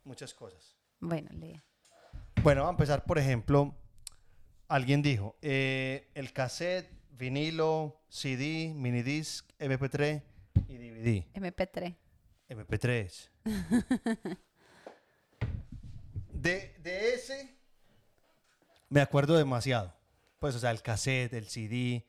muchas 0.03 0.33
cosas. 0.33 0.77
Bueno, 0.99 1.29
lee. 1.33 1.61
Bueno, 2.41 2.61
vamos 2.61 2.71
a 2.71 2.75
empezar, 2.75 3.05
por 3.05 3.17
ejemplo, 3.17 3.75
alguien 4.67 5.01
dijo, 5.01 5.37
eh, 5.41 6.09
el 6.13 6.31
cassette, 6.31 6.89
vinilo, 7.11 8.01
CD, 8.07 8.73
minidisc, 8.75 9.49
MP3 9.59 10.23
y 10.67 10.77
DVD. 10.77 11.25
MP3. 11.33 11.95
MP3. 12.49 13.29
de, 16.33 16.75
de 16.81 17.13
ese 17.13 17.59
me 18.89 19.01
acuerdo 19.01 19.37
demasiado. 19.37 19.93
Pues, 20.39 20.55
o 20.55 20.59
sea, 20.59 20.71
el 20.71 20.81
cassette, 20.81 21.33
el 21.33 21.47
CD, 21.47 22.07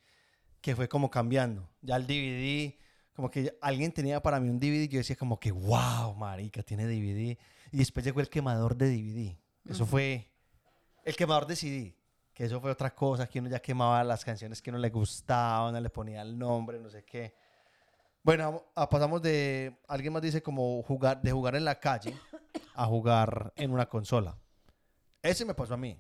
que 0.61 0.75
fue 0.75 0.89
como 0.89 1.11
cambiando. 1.11 1.69
Ya 1.83 1.97
el 1.97 2.07
DVD, 2.07 2.75
como 3.15 3.31
que 3.31 3.57
alguien 3.61 3.93
tenía 3.93 4.23
para 4.23 4.41
mí 4.41 4.49
un 4.49 4.59
DVD 4.59 4.83
y 4.85 4.89
yo 4.89 4.99
decía 4.99 5.17
como 5.17 5.39
que, 5.39 5.53
wow, 5.53 6.15
marica, 6.17 6.63
tiene 6.63 6.87
DVD. 6.87 7.37
Y 7.73 7.77
después 7.79 8.05
llegó 8.05 8.21
el 8.21 8.29
quemador 8.29 8.77
de 8.77 8.89
DVD. 8.91 9.37
Eso 9.71 9.87
fue 9.87 10.31
el 11.05 11.15
quemador 11.17 11.47
de 11.47 11.57
CD. 11.57 11.97
Que 12.33 12.45
eso 12.45 12.61
fue 12.61 12.71
otra 12.71 12.95
cosa, 12.95 13.27
que 13.27 13.39
uno 13.41 13.49
ya 13.51 13.61
quemaba 13.61 14.03
las 14.05 14.25
canciones 14.25 14.63
que 14.63 14.73
no 14.73 14.79
le 14.79 14.89
gustaban, 14.89 15.75
no 15.75 15.81
le 15.81 15.91
ponía 15.91 16.23
el 16.23 16.39
nombre, 16.39 16.79
no 16.79 16.89
sé 16.89 17.05
qué. 17.05 17.35
Bueno, 18.23 18.65
a- 18.75 18.89
pasamos 18.89 19.21
de, 19.23 19.79
alguien 19.89 20.13
más 20.13 20.23
dice 20.23 20.43
como 20.43 20.83
jugar, 20.83 21.21
de 21.21 21.33
jugar 21.33 21.57
en 21.57 21.65
la 21.65 21.79
calle 21.79 22.15
a 22.75 22.87
jugar 22.87 23.53
en 23.57 23.71
una 23.73 23.87
consola. 23.89 24.39
Ese 25.23 25.45
me 25.45 25.55
pasó 25.55 25.75
a 25.75 25.77
mí. 25.77 25.99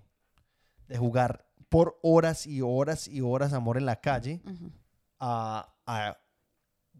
De 0.88 0.96
jugar 0.96 1.46
por 1.68 1.98
horas 2.02 2.46
y 2.46 2.62
horas 2.62 3.06
y 3.06 3.20
horas 3.20 3.52
amor 3.52 3.76
en 3.76 3.86
la 3.86 4.00
calle 4.00 4.40
a, 5.18 5.74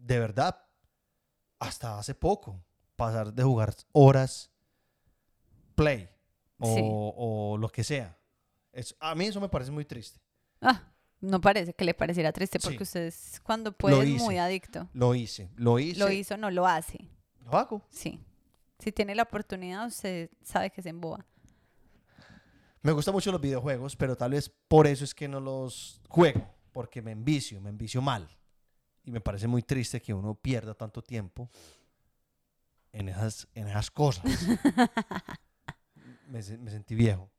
de 0.01 0.19
verdad, 0.19 0.63
hasta 1.59 1.97
hace 1.99 2.15
poco, 2.15 2.63
pasar 2.95 3.33
de 3.33 3.43
jugar 3.43 3.73
horas 3.91 4.51
play 5.75 6.09
o, 6.59 6.75
Sí. 6.75 6.81
o 6.83 7.57
lo 7.59 7.69
que 7.69 7.83
sea. 7.83 8.17
Es, 8.71 8.95
a 8.99 9.15
mí 9.15 9.25
eso 9.25 9.39
me 9.41 9.49
parece 9.49 9.71
muy 9.71 9.85
triste. 9.85 10.19
Ah, 10.61 10.91
no 11.19 11.39
parece 11.41 11.73
que 11.73 11.85
le 11.85 11.93
pareciera 11.93 12.31
triste 12.31 12.59
porque 12.59 12.77
Sí. 12.77 12.83
usted 12.83 13.01
es 13.07 13.39
cuando 13.43 13.71
puede 13.71 14.15
es 14.15 14.21
muy 14.21 14.37
adicto. 14.37 14.89
Lo 14.93 15.13
hice, 15.15 15.49
lo 15.55 15.79
hice, 15.79 15.99
Lo 15.99 16.11
hizo, 16.11 16.37
no 16.37 16.49
lo 16.51 16.65
hace. 16.67 17.09
lo 17.45 17.51
hago. 17.57 17.81
Sí. 17.89 18.23
Si 18.79 18.91
tiene 18.91 19.13
la 19.13 19.23
oportunidad, 19.23 19.85
usted 19.87 20.29
sabe 20.41 20.71
que 20.71 20.81
se 20.81 20.89
emboba. 20.89 21.25
Me 22.81 22.91
gustan 22.91 23.13
mucho 23.13 23.31
los 23.31 23.39
videojuegos, 23.41 23.95
pero 23.95 24.15
tal 24.15 24.31
vez 24.31 24.49
por 24.67 24.87
eso 24.87 25.03
es 25.03 25.13
que 25.13 25.27
no 25.27 25.39
los 25.39 26.01
juego, 26.09 26.47
porque 26.71 27.01
me 27.01 27.11
envicio, 27.11 27.61
me 27.61 27.69
envicio 27.69 28.01
mal. 28.01 28.27
Y 29.03 29.11
me 29.11 29.21
parece 29.21 29.47
muy 29.47 29.63
triste 29.63 30.01
que 30.01 30.13
uno 30.13 30.35
pierda 30.35 30.73
tanto 30.73 31.01
tiempo 31.01 31.49
en 32.91 33.09
esas, 33.09 33.47
en 33.55 33.67
esas 33.67 33.89
cosas. 33.89 34.25
me, 36.27 36.41
se- 36.43 36.57
me 36.57 36.71
sentí 36.71 36.95
viejo. 36.95 37.29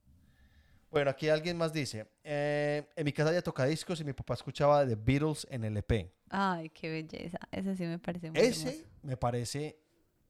Bueno, 0.90 1.10
aquí 1.10 1.28
alguien 1.30 1.56
más 1.56 1.72
dice, 1.72 2.06
eh, 2.22 2.86
en 2.96 3.04
mi 3.04 3.12
casa 3.12 3.30
había 3.30 3.42
tocadiscos 3.42 4.00
y 4.00 4.04
mi 4.04 4.12
papá 4.12 4.34
escuchaba 4.34 4.86
The 4.86 4.94
Beatles 4.96 5.46
en 5.50 5.64
LP. 5.64 6.12
Ay, 6.28 6.68
qué 6.70 6.90
belleza. 6.90 7.38
Ese 7.50 7.76
sí 7.76 7.84
me 7.84 7.98
parece 7.98 8.30
muy 8.30 8.40
Ese 8.40 8.68
hermoso. 8.68 8.84
me 9.02 9.16
parece 9.16 9.78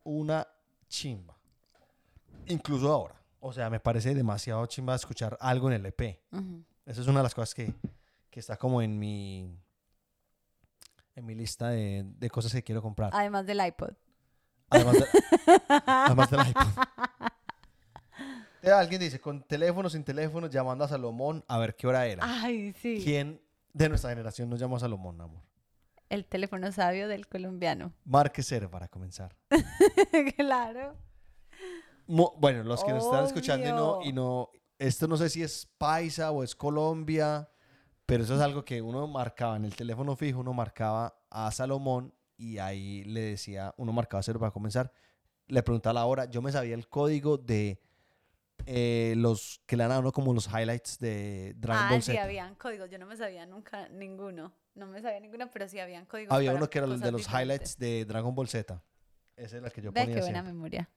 una 0.04 0.46
chimba. 0.88 1.36
Incluso 2.46 2.92
ahora. 2.92 3.20
O 3.40 3.52
sea, 3.52 3.68
me 3.70 3.80
parece 3.80 4.14
demasiado 4.14 4.64
chimba 4.66 4.94
escuchar 4.94 5.36
algo 5.40 5.68
en 5.68 5.74
LP. 5.84 6.22
Ujú. 6.30 6.62
Esa 6.86 7.00
es 7.00 7.06
una 7.08 7.20
de 7.20 7.24
las 7.24 7.34
cosas 7.34 7.54
que, 7.54 7.72
que 8.30 8.38
está 8.38 8.56
como 8.56 8.80
en 8.82 8.96
mi 8.98 9.58
en 11.14 11.26
mi 11.26 11.34
lista 11.34 11.68
de, 11.68 12.04
de 12.06 12.30
cosas 12.30 12.52
que 12.52 12.62
quiero 12.62 12.82
comprar. 12.82 13.10
Además 13.12 13.46
del 13.46 13.64
iPod. 13.64 13.92
Además, 14.70 14.94
de- 14.94 15.06
además 15.86 16.30
del 16.30 16.40
iPod. 16.48 16.68
Alguien 18.64 19.00
dice, 19.00 19.20
con 19.20 19.42
teléfono, 19.42 19.90
sin 19.90 20.04
teléfono, 20.04 20.46
llamando 20.48 20.84
a 20.84 20.88
Salomón 20.88 21.44
a 21.48 21.58
ver 21.58 21.74
qué 21.74 21.86
hora 21.88 22.06
era. 22.06 22.22
Ay, 22.24 22.72
sí. 22.80 23.00
¿Quién 23.02 23.40
de 23.72 23.88
nuestra 23.88 24.10
generación 24.10 24.48
nos 24.48 24.60
llamó 24.60 24.76
a 24.76 24.80
Salomón, 24.80 25.20
amor? 25.20 25.42
El 26.08 26.26
teléfono 26.26 26.70
sabio 26.70 27.08
del 27.08 27.26
colombiano. 27.26 27.92
Marque 28.04 28.42
cero 28.42 28.70
para 28.70 28.86
comenzar. 28.88 29.34
claro. 30.36 30.96
Mo- 32.06 32.34
bueno, 32.38 32.62
los 32.62 32.84
que 32.84 32.92
nos 32.92 33.04
están 33.04 33.24
escuchando 33.24 33.66
y 33.68 33.72
no, 33.72 34.02
y 34.02 34.12
no, 34.12 34.50
esto 34.78 35.08
no 35.08 35.16
sé 35.16 35.28
si 35.30 35.42
es 35.42 35.66
paisa 35.78 36.30
o 36.30 36.44
es 36.44 36.54
Colombia, 36.54 37.48
pero 38.12 38.24
eso 38.24 38.34
es 38.34 38.42
algo 38.42 38.62
que 38.62 38.82
uno 38.82 39.06
marcaba 39.06 39.56
en 39.56 39.64
el 39.64 39.74
teléfono 39.74 40.14
fijo, 40.16 40.40
uno 40.40 40.52
marcaba 40.52 41.16
a 41.30 41.50
Salomón 41.50 42.12
y 42.36 42.58
ahí 42.58 43.04
le 43.04 43.20
decía, 43.22 43.72
uno 43.78 43.90
marcaba 43.90 44.22
cero 44.22 44.38
para 44.38 44.52
comenzar, 44.52 44.92
le 45.46 45.62
preguntaba 45.62 45.94
la 45.94 46.04
hora, 46.04 46.26
yo 46.26 46.42
me 46.42 46.52
sabía 46.52 46.74
el 46.74 46.88
código 46.88 47.38
de 47.38 47.80
eh, 48.66 49.14
los 49.16 49.62
que 49.64 49.78
le 49.78 49.84
dan 49.84 49.92
a 49.92 49.98
uno 50.00 50.12
como 50.12 50.34
los 50.34 50.46
highlights 50.46 50.98
de 50.98 51.54
Dragon 51.56 51.86
Ah, 51.86 51.90
Ball 51.90 52.02
sí, 52.02 52.12
Z. 52.12 52.22
habían 52.22 52.54
códigos. 52.56 52.90
Yo 52.90 52.98
no 52.98 53.06
me 53.06 53.16
sabía 53.16 53.46
nunca 53.46 53.88
ninguno. 53.88 54.52
No 54.74 54.86
me 54.86 55.00
sabía 55.00 55.18
ninguno, 55.18 55.50
pero 55.50 55.66
sí 55.66 55.80
habían 55.80 56.04
códigos. 56.04 56.34
Había 56.34 56.50
para 56.50 56.58
uno 56.58 56.68
que 56.70 56.78
era 56.78 56.86
el 56.86 57.00
de 57.00 57.12
los 57.12 57.22
diferentes. 57.22 57.42
highlights 57.42 57.78
de 57.78 58.04
Dragon 58.04 58.34
Ball 58.34 58.46
Z. 58.48 58.82
Esa 59.36 59.56
es 59.56 59.62
la 59.62 59.70
que 59.70 59.80
yo 59.80 59.90
Ve 59.90 60.02
ponía 60.02 60.14
qué 60.16 60.20
buena 60.20 60.40
siempre. 60.42 60.52
memoria. 60.52 60.88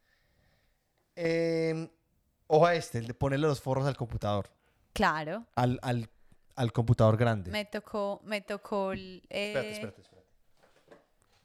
Eh, 1.15 1.89
ojo 2.47 2.65
a 2.65 2.75
este, 2.75 2.97
el 2.99 3.08
de 3.08 3.13
ponerle 3.13 3.47
los 3.47 3.62
forros 3.62 3.88
al 3.88 3.95
computador. 3.95 4.51
Claro. 4.93 5.45
Al, 5.56 5.80
al, 5.82 6.10
al 6.56 6.72
computador 6.72 7.18
grande. 7.18 7.52
Me 7.52 7.65
tocó, 7.65 8.22
me 8.24 8.41
tocó 8.41 8.91
el... 8.94 9.24
eh, 9.30 9.48
Espérate, 9.48 9.72
espérate, 9.72 10.02
espérate. 10.02 10.28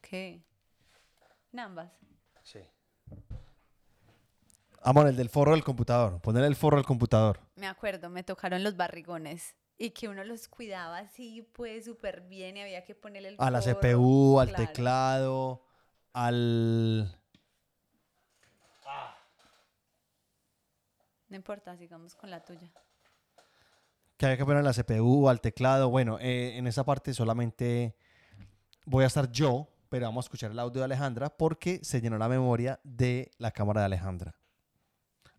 ¿Qué? 0.01 0.43
En 1.53 1.61
ambas. 1.61 1.93
Sí. 2.43 2.61
Amor, 4.83 5.09
el 5.09 5.17
del 5.17 5.29
forro 5.29 5.53
del 5.53 5.65
computador. 5.65 6.21
Ponerle 6.21 6.49
el 6.49 6.57
forro 6.57 6.79
al 6.79 6.85
computador. 6.87 7.41
Me 7.57 7.67
acuerdo, 7.67 8.09
me 8.09 8.23
tocaron 8.23 8.63
los 8.65 8.77
barrigones. 8.77 9.57
Y 9.77 9.91
que 9.91 10.09
uno 10.09 10.25
los 10.25 10.47
cuidaba 10.49 10.99
así, 10.99 11.43
pues, 11.55 11.87
súper 11.87 12.21
bien. 12.23 12.57
Y 12.57 12.61
había 12.61 12.85
que 12.85 12.95
ponerle 12.95 13.31
el 13.31 13.37
A 13.39 13.51
la 13.51 13.63
forro, 13.63 13.81
CPU, 13.81 14.39
al 14.41 14.49
claro. 14.49 14.67
teclado, 14.67 15.63
al... 16.13 17.17
No 21.29 21.37
importa, 21.37 21.77
sigamos 21.77 22.15
con 22.17 22.29
la 22.31 22.45
tuya. 22.45 22.71
Que 24.21 24.27
había 24.27 24.37
que 24.37 24.45
poner 24.45 24.63
la 24.63 24.75
CPU, 24.75 25.31
al 25.31 25.41
teclado. 25.41 25.89
Bueno, 25.89 26.19
eh, 26.21 26.59
en 26.59 26.67
esa 26.67 26.85
parte 26.85 27.15
solamente 27.15 27.97
voy 28.85 29.05
a 29.05 29.07
estar 29.07 29.33
yo, 29.33 29.67
pero 29.89 30.05
vamos 30.05 30.25
a 30.25 30.27
escuchar 30.27 30.51
el 30.51 30.59
audio 30.59 30.81
de 30.81 30.85
Alejandra 30.85 31.31
porque 31.31 31.81
se 31.83 32.03
llenó 32.03 32.19
la 32.19 32.29
memoria 32.29 32.79
de 32.85 33.31
la 33.39 33.51
cámara 33.51 33.81
de 33.81 33.87
Alejandra. 33.87 34.35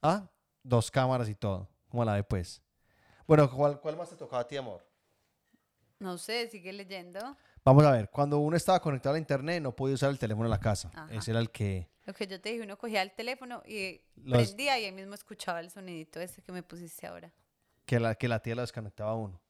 Ah, 0.02 0.28
dos 0.63 0.89
cámaras 0.89 1.30
y 1.30 1.36
todo. 1.36 1.70
¿Cómo 1.89 2.04
la 2.04 2.15
ve, 2.15 2.24
pues? 2.24 2.63
Bueno, 3.28 3.48
¿cuál, 3.52 3.80
cuál 3.80 3.98
más 3.98 4.10
te 4.10 4.15
tocaba 4.15 4.41
a 4.41 4.48
ti, 4.48 4.58
amor? 4.58 4.84
No 6.00 6.17
sé, 6.17 6.50
sigue 6.50 6.74
leyendo. 6.74 7.38
Vamos 7.63 7.86
a 7.86 7.91
ver, 7.91 8.10
cuando 8.10 8.39
uno 8.39 8.58
estaba 8.58 8.82
conectado 8.82 9.12
a 9.12 9.13
la 9.13 9.20
internet 9.20 9.62
no 9.62 9.76
podía 9.76 9.94
usar 9.94 10.10
el 10.10 10.17
teléfono 10.17 10.46
en 10.48 10.52
la 10.52 10.60
casa. 10.60 10.89
Ajá. 10.96 11.13
Ese 11.13 11.30
era 11.30 11.39
el 11.39 11.52
que... 11.52 11.88
Lo 12.08 12.15
que 12.15 12.26
yo 12.26 12.41
te 12.41 12.50
dije, 12.50 12.63
uno 12.63 12.80
cogía 12.80 13.04
el 13.04 13.12
teléfono 13.12 13.62
y 13.63 14.02
Los- 14.15 14.48
prendía 14.48 14.80
y 14.80 14.86
ahí 14.86 14.91
mismo 14.91 15.13
escuchaba 15.13 15.60
el 15.60 15.70
sonidito 15.70 16.20
ese 16.20 16.41
que 16.41 16.52
me 16.52 16.63
pusiste 16.63 17.06
ahora. 17.06 17.32
Que 17.92 18.00
la, 18.00 18.16
que 18.16 18.30
la 18.30 18.42
tía 18.42 18.56
la 18.56 18.62
desconectaba 18.62 19.12
a 19.12 19.16
uno. 19.16 19.42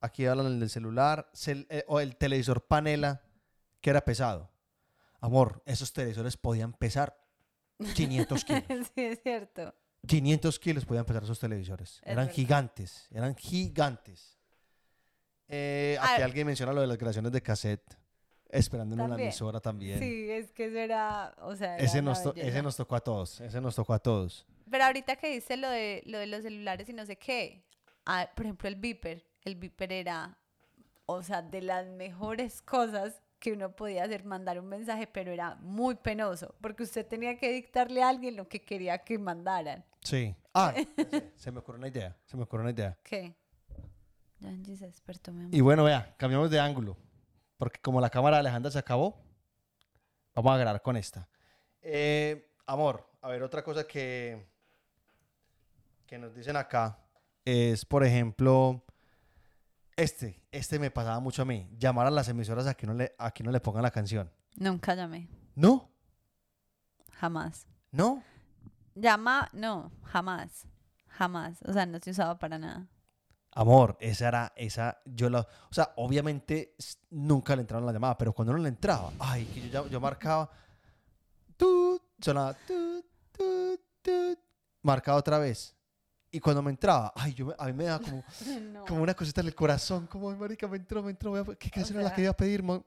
Aquí 0.00 0.24
hablan 0.26 0.60
del 0.60 0.70
celular. 0.70 1.28
cel- 1.34 1.66
eh, 1.70 1.84
o 1.88 1.98
el 1.98 2.16
televisor 2.16 2.64
panela, 2.68 3.22
que 3.80 3.90
era 3.90 4.00
pesado. 4.04 4.48
Amor, 5.20 5.62
esos 5.66 5.92
televisores 5.92 6.36
podían 6.36 6.72
pesar 6.72 7.18
500 7.96 8.44
kilos. 8.44 8.62
sí, 8.94 9.02
es 9.04 9.20
cierto. 9.24 9.74
500 10.06 10.58
kilos 10.60 10.84
podían 10.84 11.04
pesar 11.04 11.24
esos 11.24 11.40
televisores. 11.40 11.94
Es 11.96 12.02
eran 12.04 12.16
verdad. 12.26 12.32
gigantes, 12.32 13.08
eran 13.10 13.34
gigantes. 13.34 14.38
Eh, 15.48 15.98
aquí 16.00 16.22
Ah. 16.22 16.24
alguien 16.26 16.46
menciona 16.46 16.72
lo 16.72 16.80
de 16.82 16.86
las 16.86 16.96
grabaciones 16.96 17.32
de 17.32 17.42
cassette. 17.42 17.98
Esperando 18.48 18.94
en 18.94 19.00
una 19.00 19.20
emisora 19.20 19.58
también. 19.58 19.98
Sí, 19.98 20.30
es 20.30 20.52
que 20.52 20.66
eso 20.66 20.78
era, 20.78 21.34
o 21.40 21.56
sea, 21.56 21.74
era 21.74 21.84
Ese, 21.84 21.98
una 21.98 22.10
nos 22.10 22.22
to- 22.22 22.32
belleza. 22.32 22.48
ese 22.50 22.62
nos 22.62 22.76
tocó 22.76 22.94
a 22.94 23.00
todos. 23.00 23.40
Ese 23.40 23.60
nos 23.60 23.74
tocó 23.74 23.92
a 23.94 23.98
todos. 23.98 24.46
Pero 24.70 24.84
ahorita 24.84 25.16
que 25.16 25.30
dice 25.30 25.56
lo 25.56 25.70
de, 25.70 26.02
lo 26.06 26.18
de 26.18 26.26
los 26.26 26.42
celulares 26.42 26.88
y 26.88 26.92
no 26.92 27.06
sé 27.06 27.16
qué, 27.16 27.64
ah, 28.04 28.28
por 28.34 28.46
ejemplo, 28.46 28.68
el 28.68 28.76
Viper, 28.76 29.24
el 29.42 29.56
Viper 29.56 29.92
era, 29.92 30.38
o 31.06 31.22
sea, 31.22 31.42
de 31.42 31.62
las 31.62 31.86
mejores 31.86 32.62
cosas 32.62 33.22
que 33.38 33.52
uno 33.52 33.76
podía 33.76 34.04
hacer, 34.04 34.24
mandar 34.24 34.58
un 34.58 34.66
mensaje, 34.66 35.06
pero 35.06 35.30
era 35.30 35.56
muy 35.56 35.94
penoso, 35.94 36.54
porque 36.60 36.82
usted 36.82 37.06
tenía 37.06 37.36
que 37.36 37.52
dictarle 37.52 38.02
a 38.02 38.08
alguien 38.08 38.34
lo 38.34 38.48
que 38.48 38.64
quería 38.64 38.98
que 38.98 39.18
mandaran. 39.18 39.84
Sí. 40.02 40.34
Ah, 40.54 40.74
se 41.36 41.52
me 41.52 41.58
ocurrió 41.58 41.78
una 41.78 41.88
idea. 41.88 42.16
Se 42.24 42.36
me 42.36 42.44
ocurrió 42.44 42.62
una 42.62 42.70
idea. 42.70 42.98
¿Qué? 43.02 43.34
Angie 44.42 44.76
se 44.76 44.86
despertó, 44.86 45.32
mi 45.32 45.40
amor. 45.40 45.54
Y 45.54 45.60
bueno, 45.60 45.84
vea, 45.84 46.14
cambiamos 46.16 46.50
de 46.50 46.60
ángulo. 46.60 46.96
Porque 47.56 47.80
como 47.80 48.00
la 48.00 48.10
cámara 48.10 48.36
de 48.36 48.40
Alejandra 48.40 48.70
se 48.70 48.78
acabó, 48.78 49.22
vamos 50.34 50.52
a 50.52 50.58
grabar 50.58 50.82
con 50.82 50.96
esta. 50.96 51.28
Eh, 51.82 52.52
amor, 52.66 53.08
a 53.22 53.28
ver, 53.28 53.42
otra 53.42 53.62
cosa 53.62 53.86
que, 53.86 54.46
que 56.06 56.18
nos 56.18 56.34
dicen 56.34 56.56
acá 56.56 56.98
es, 57.44 57.84
por 57.84 58.04
ejemplo, 58.04 58.84
este, 59.96 60.42
este 60.50 60.78
me 60.78 60.90
pasaba 60.90 61.20
mucho 61.20 61.42
a 61.42 61.44
mí, 61.44 61.68
llamar 61.78 62.06
a 62.06 62.10
las 62.10 62.28
emisoras 62.28 62.66
a 62.66 62.74
que 62.74 62.86
no 62.86 62.94
le, 62.94 63.14
a 63.18 63.30
que 63.30 63.42
no 63.44 63.50
le 63.50 63.60
pongan 63.60 63.82
la 63.82 63.90
canción. 63.90 64.30
Nunca 64.56 64.94
llamé, 64.94 65.28
No, 65.54 65.90
jamás. 67.12 67.66
no. 67.90 68.22
Llama, 68.98 69.50
no, 69.52 69.92
jamás, 70.04 70.66
jamás. 71.08 71.58
O 71.66 71.72
sea, 71.74 71.84
no 71.84 71.98
se 72.00 72.12
usaba 72.12 72.38
para 72.38 72.58
nada. 72.58 72.86
Amor, 73.52 73.98
esa 74.00 74.28
era, 74.28 74.52
esa, 74.56 74.98
yo 75.04 75.28
la, 75.28 75.40
o 75.40 75.74
sea, 75.74 75.92
obviamente 75.96 76.74
nunca 77.10 77.54
le 77.56 77.60
entraron 77.60 77.84
la 77.84 77.92
llamada, 77.92 78.16
pero 78.16 78.32
cuando 78.32 78.54
no 78.54 78.58
le 78.58 78.70
entraba, 78.70 79.12
ay, 79.18 79.44
que 79.46 79.68
yo, 79.68 79.86
yo 79.88 80.00
marcaba, 80.00 80.50
tut, 81.58 82.02
sonaba, 82.20 82.54
tut, 82.66 83.04
tut, 83.32 83.80
tut, 84.00 84.38
marcaba 84.82 85.18
otra 85.18 85.38
vez. 85.38 85.75
Y 86.36 86.40
cuando 86.40 86.60
me 86.62 86.70
entraba, 86.70 87.14
ay, 87.16 87.32
yo 87.32 87.54
a 87.58 87.64
mí 87.64 87.72
me 87.72 87.84
daba 87.84 87.98
como, 88.04 88.22
no. 88.72 88.84
como 88.84 89.02
una 89.02 89.14
cosita 89.14 89.40
en 89.40 89.46
el 89.46 89.54
corazón, 89.54 90.06
como, 90.06 90.30
ay, 90.30 90.36
marica, 90.36 90.68
me 90.68 90.76
entró, 90.76 91.02
me 91.02 91.10
entró, 91.12 91.30
voy 91.30 91.40
a- 91.40 91.56
¿qué 91.56 91.70
canción 91.70 91.98
era 91.98 92.10
la 92.10 92.14
que 92.14 92.20
iba 92.20 92.30
a 92.30 92.36
pedir? 92.36 92.62
mon?" 92.62 92.84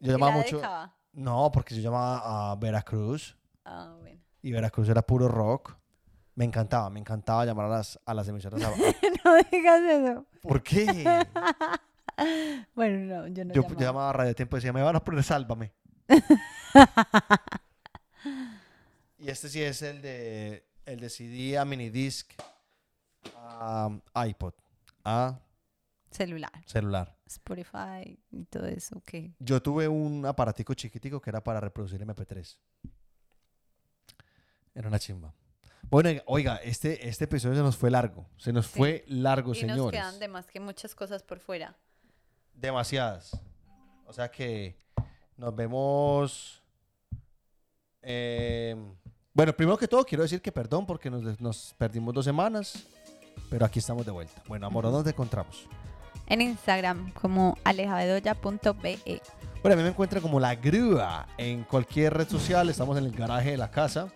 Yo 0.00 0.10
¿Y 0.10 0.12
llamaba 0.12 0.32
la 0.32 0.38
mucho, 0.38 0.56
dedicaba? 0.56 0.92
no, 1.12 1.52
porque 1.52 1.76
yo 1.76 1.82
llamaba 1.82 2.50
a 2.50 2.56
Veracruz, 2.56 3.36
Ah, 3.64 3.94
bueno. 4.00 4.20
y 4.42 4.50
Veracruz 4.50 4.88
era 4.88 5.02
puro 5.02 5.28
rock. 5.28 5.76
Me 6.34 6.44
encantaba, 6.44 6.90
me 6.90 6.98
encantaba 6.98 7.44
llamar 7.46 7.66
a 7.66 7.68
las, 7.68 7.96
a 8.04 8.12
las 8.12 8.26
emisoras. 8.26 8.60
a- 8.60 8.70
no 9.24 9.36
digas 9.52 9.80
eso. 9.82 10.26
¿Por 10.42 10.60
qué? 10.60 11.24
Bueno, 12.74 12.98
no, 13.22 13.26
yo 13.28 13.44
no 13.44 13.54
Yo 13.54 13.62
llamaba. 13.62 13.80
llamaba 13.80 14.10
a 14.10 14.12
Radio 14.12 14.34
Tiempo 14.34 14.56
y 14.56 14.58
decía, 14.58 14.72
me 14.72 14.82
van 14.82 14.96
a 14.96 15.00
poner 15.04 15.22
Sálvame. 15.22 15.72
y 19.18 19.28
este 19.30 19.48
sí 19.48 19.62
es 19.62 19.82
el 19.82 20.02
de, 20.02 20.64
el 20.86 21.00
de 21.00 21.10
CD 21.10 21.58
a 21.58 21.64
minidisc 21.64 22.30
a 23.36 23.90
iPod, 24.26 24.54
a 25.04 25.38
Celular, 26.10 26.52
celular. 26.66 27.16
Spotify 27.26 28.16
y 28.30 28.44
todo 28.44 28.66
eso, 28.66 28.96
ok. 28.98 29.32
Yo 29.40 29.60
tuve 29.60 29.88
un 29.88 30.24
aparatico 30.26 30.72
chiquitico 30.74 31.20
que 31.20 31.30
era 31.30 31.42
para 31.42 31.58
reproducir 31.60 32.00
MP3. 32.06 32.56
Era 34.74 34.88
una 34.88 34.98
chimba. 34.98 35.34
Bueno, 35.90 36.10
oiga, 36.26 36.56
este, 36.56 37.08
este 37.08 37.24
episodio 37.24 37.56
se 37.56 37.62
nos 37.62 37.76
fue 37.76 37.90
largo. 37.90 38.26
Se 38.36 38.52
nos 38.52 38.66
Sí. 38.66 38.78
fue 38.78 39.04
largo, 39.08 39.52
y 39.54 39.62
nos 39.62 39.70
señores. 39.76 40.00
quedan 40.00 40.18
de 40.18 40.28
más 40.28 40.46
que 40.46 40.60
muchas 40.60 40.94
cosas 40.94 41.22
por 41.22 41.40
fuera. 41.40 41.76
Demasiadas. 42.54 43.36
O 44.06 44.12
sea 44.12 44.30
que 44.30 44.76
nos 45.36 45.54
vemos. 45.54 46.62
eh, 48.02 48.76
bueno, 49.32 49.52
primero 49.56 49.76
que 49.76 49.88
todo, 49.88 50.04
quiero 50.04 50.22
decir 50.22 50.40
que 50.40 50.52
perdón 50.52 50.86
porque 50.86 51.10
nos, 51.10 51.40
nos 51.40 51.74
perdimos 51.76 52.14
dos 52.14 52.24
semanas. 52.24 52.86
Pero 53.50 53.64
aquí 53.64 53.78
estamos 53.78 54.04
de 54.04 54.12
vuelta. 54.12 54.42
Bueno, 54.48 54.66
amor, 54.66 54.84
¿dónde 54.84 55.04
te 55.04 55.10
encontramos? 55.10 55.66
En 56.26 56.40
Instagram 56.40 57.12
como 57.12 57.56
alejabedoya.be. 57.64 59.22
Bueno, 59.62 59.74
a 59.74 59.76
mí 59.76 59.82
me 59.82 59.88
encuentran 59.88 60.22
como 60.22 60.40
La 60.40 60.54
Grúa 60.54 61.26
en 61.38 61.64
cualquier 61.64 62.14
red 62.14 62.28
social. 62.28 62.68
Estamos 62.68 62.98
en 62.98 63.04
el 63.04 63.12
garaje 63.12 63.52
de 63.52 63.56
la 63.56 63.70
casa. 63.70 64.08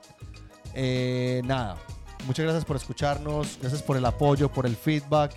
Eh, 0.74 1.42
nada, 1.44 1.76
muchas 2.26 2.44
gracias 2.44 2.64
por 2.64 2.76
escucharnos. 2.76 3.58
Gracias 3.60 3.82
por 3.82 3.96
el 3.96 4.04
apoyo, 4.04 4.50
por 4.50 4.66
el 4.66 4.76
feedback, 4.76 5.34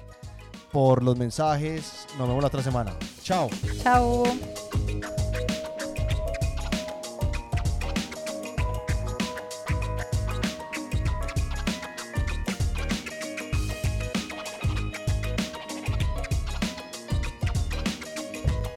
por 0.71 1.03
los 1.03 1.17
mensajes. 1.17 2.07
Nos 2.17 2.27
vemos 2.27 2.41
la 2.41 2.47
otra 2.47 2.63
semana. 2.63 2.93
Chao. 3.23 3.49
Chao. 3.81 4.23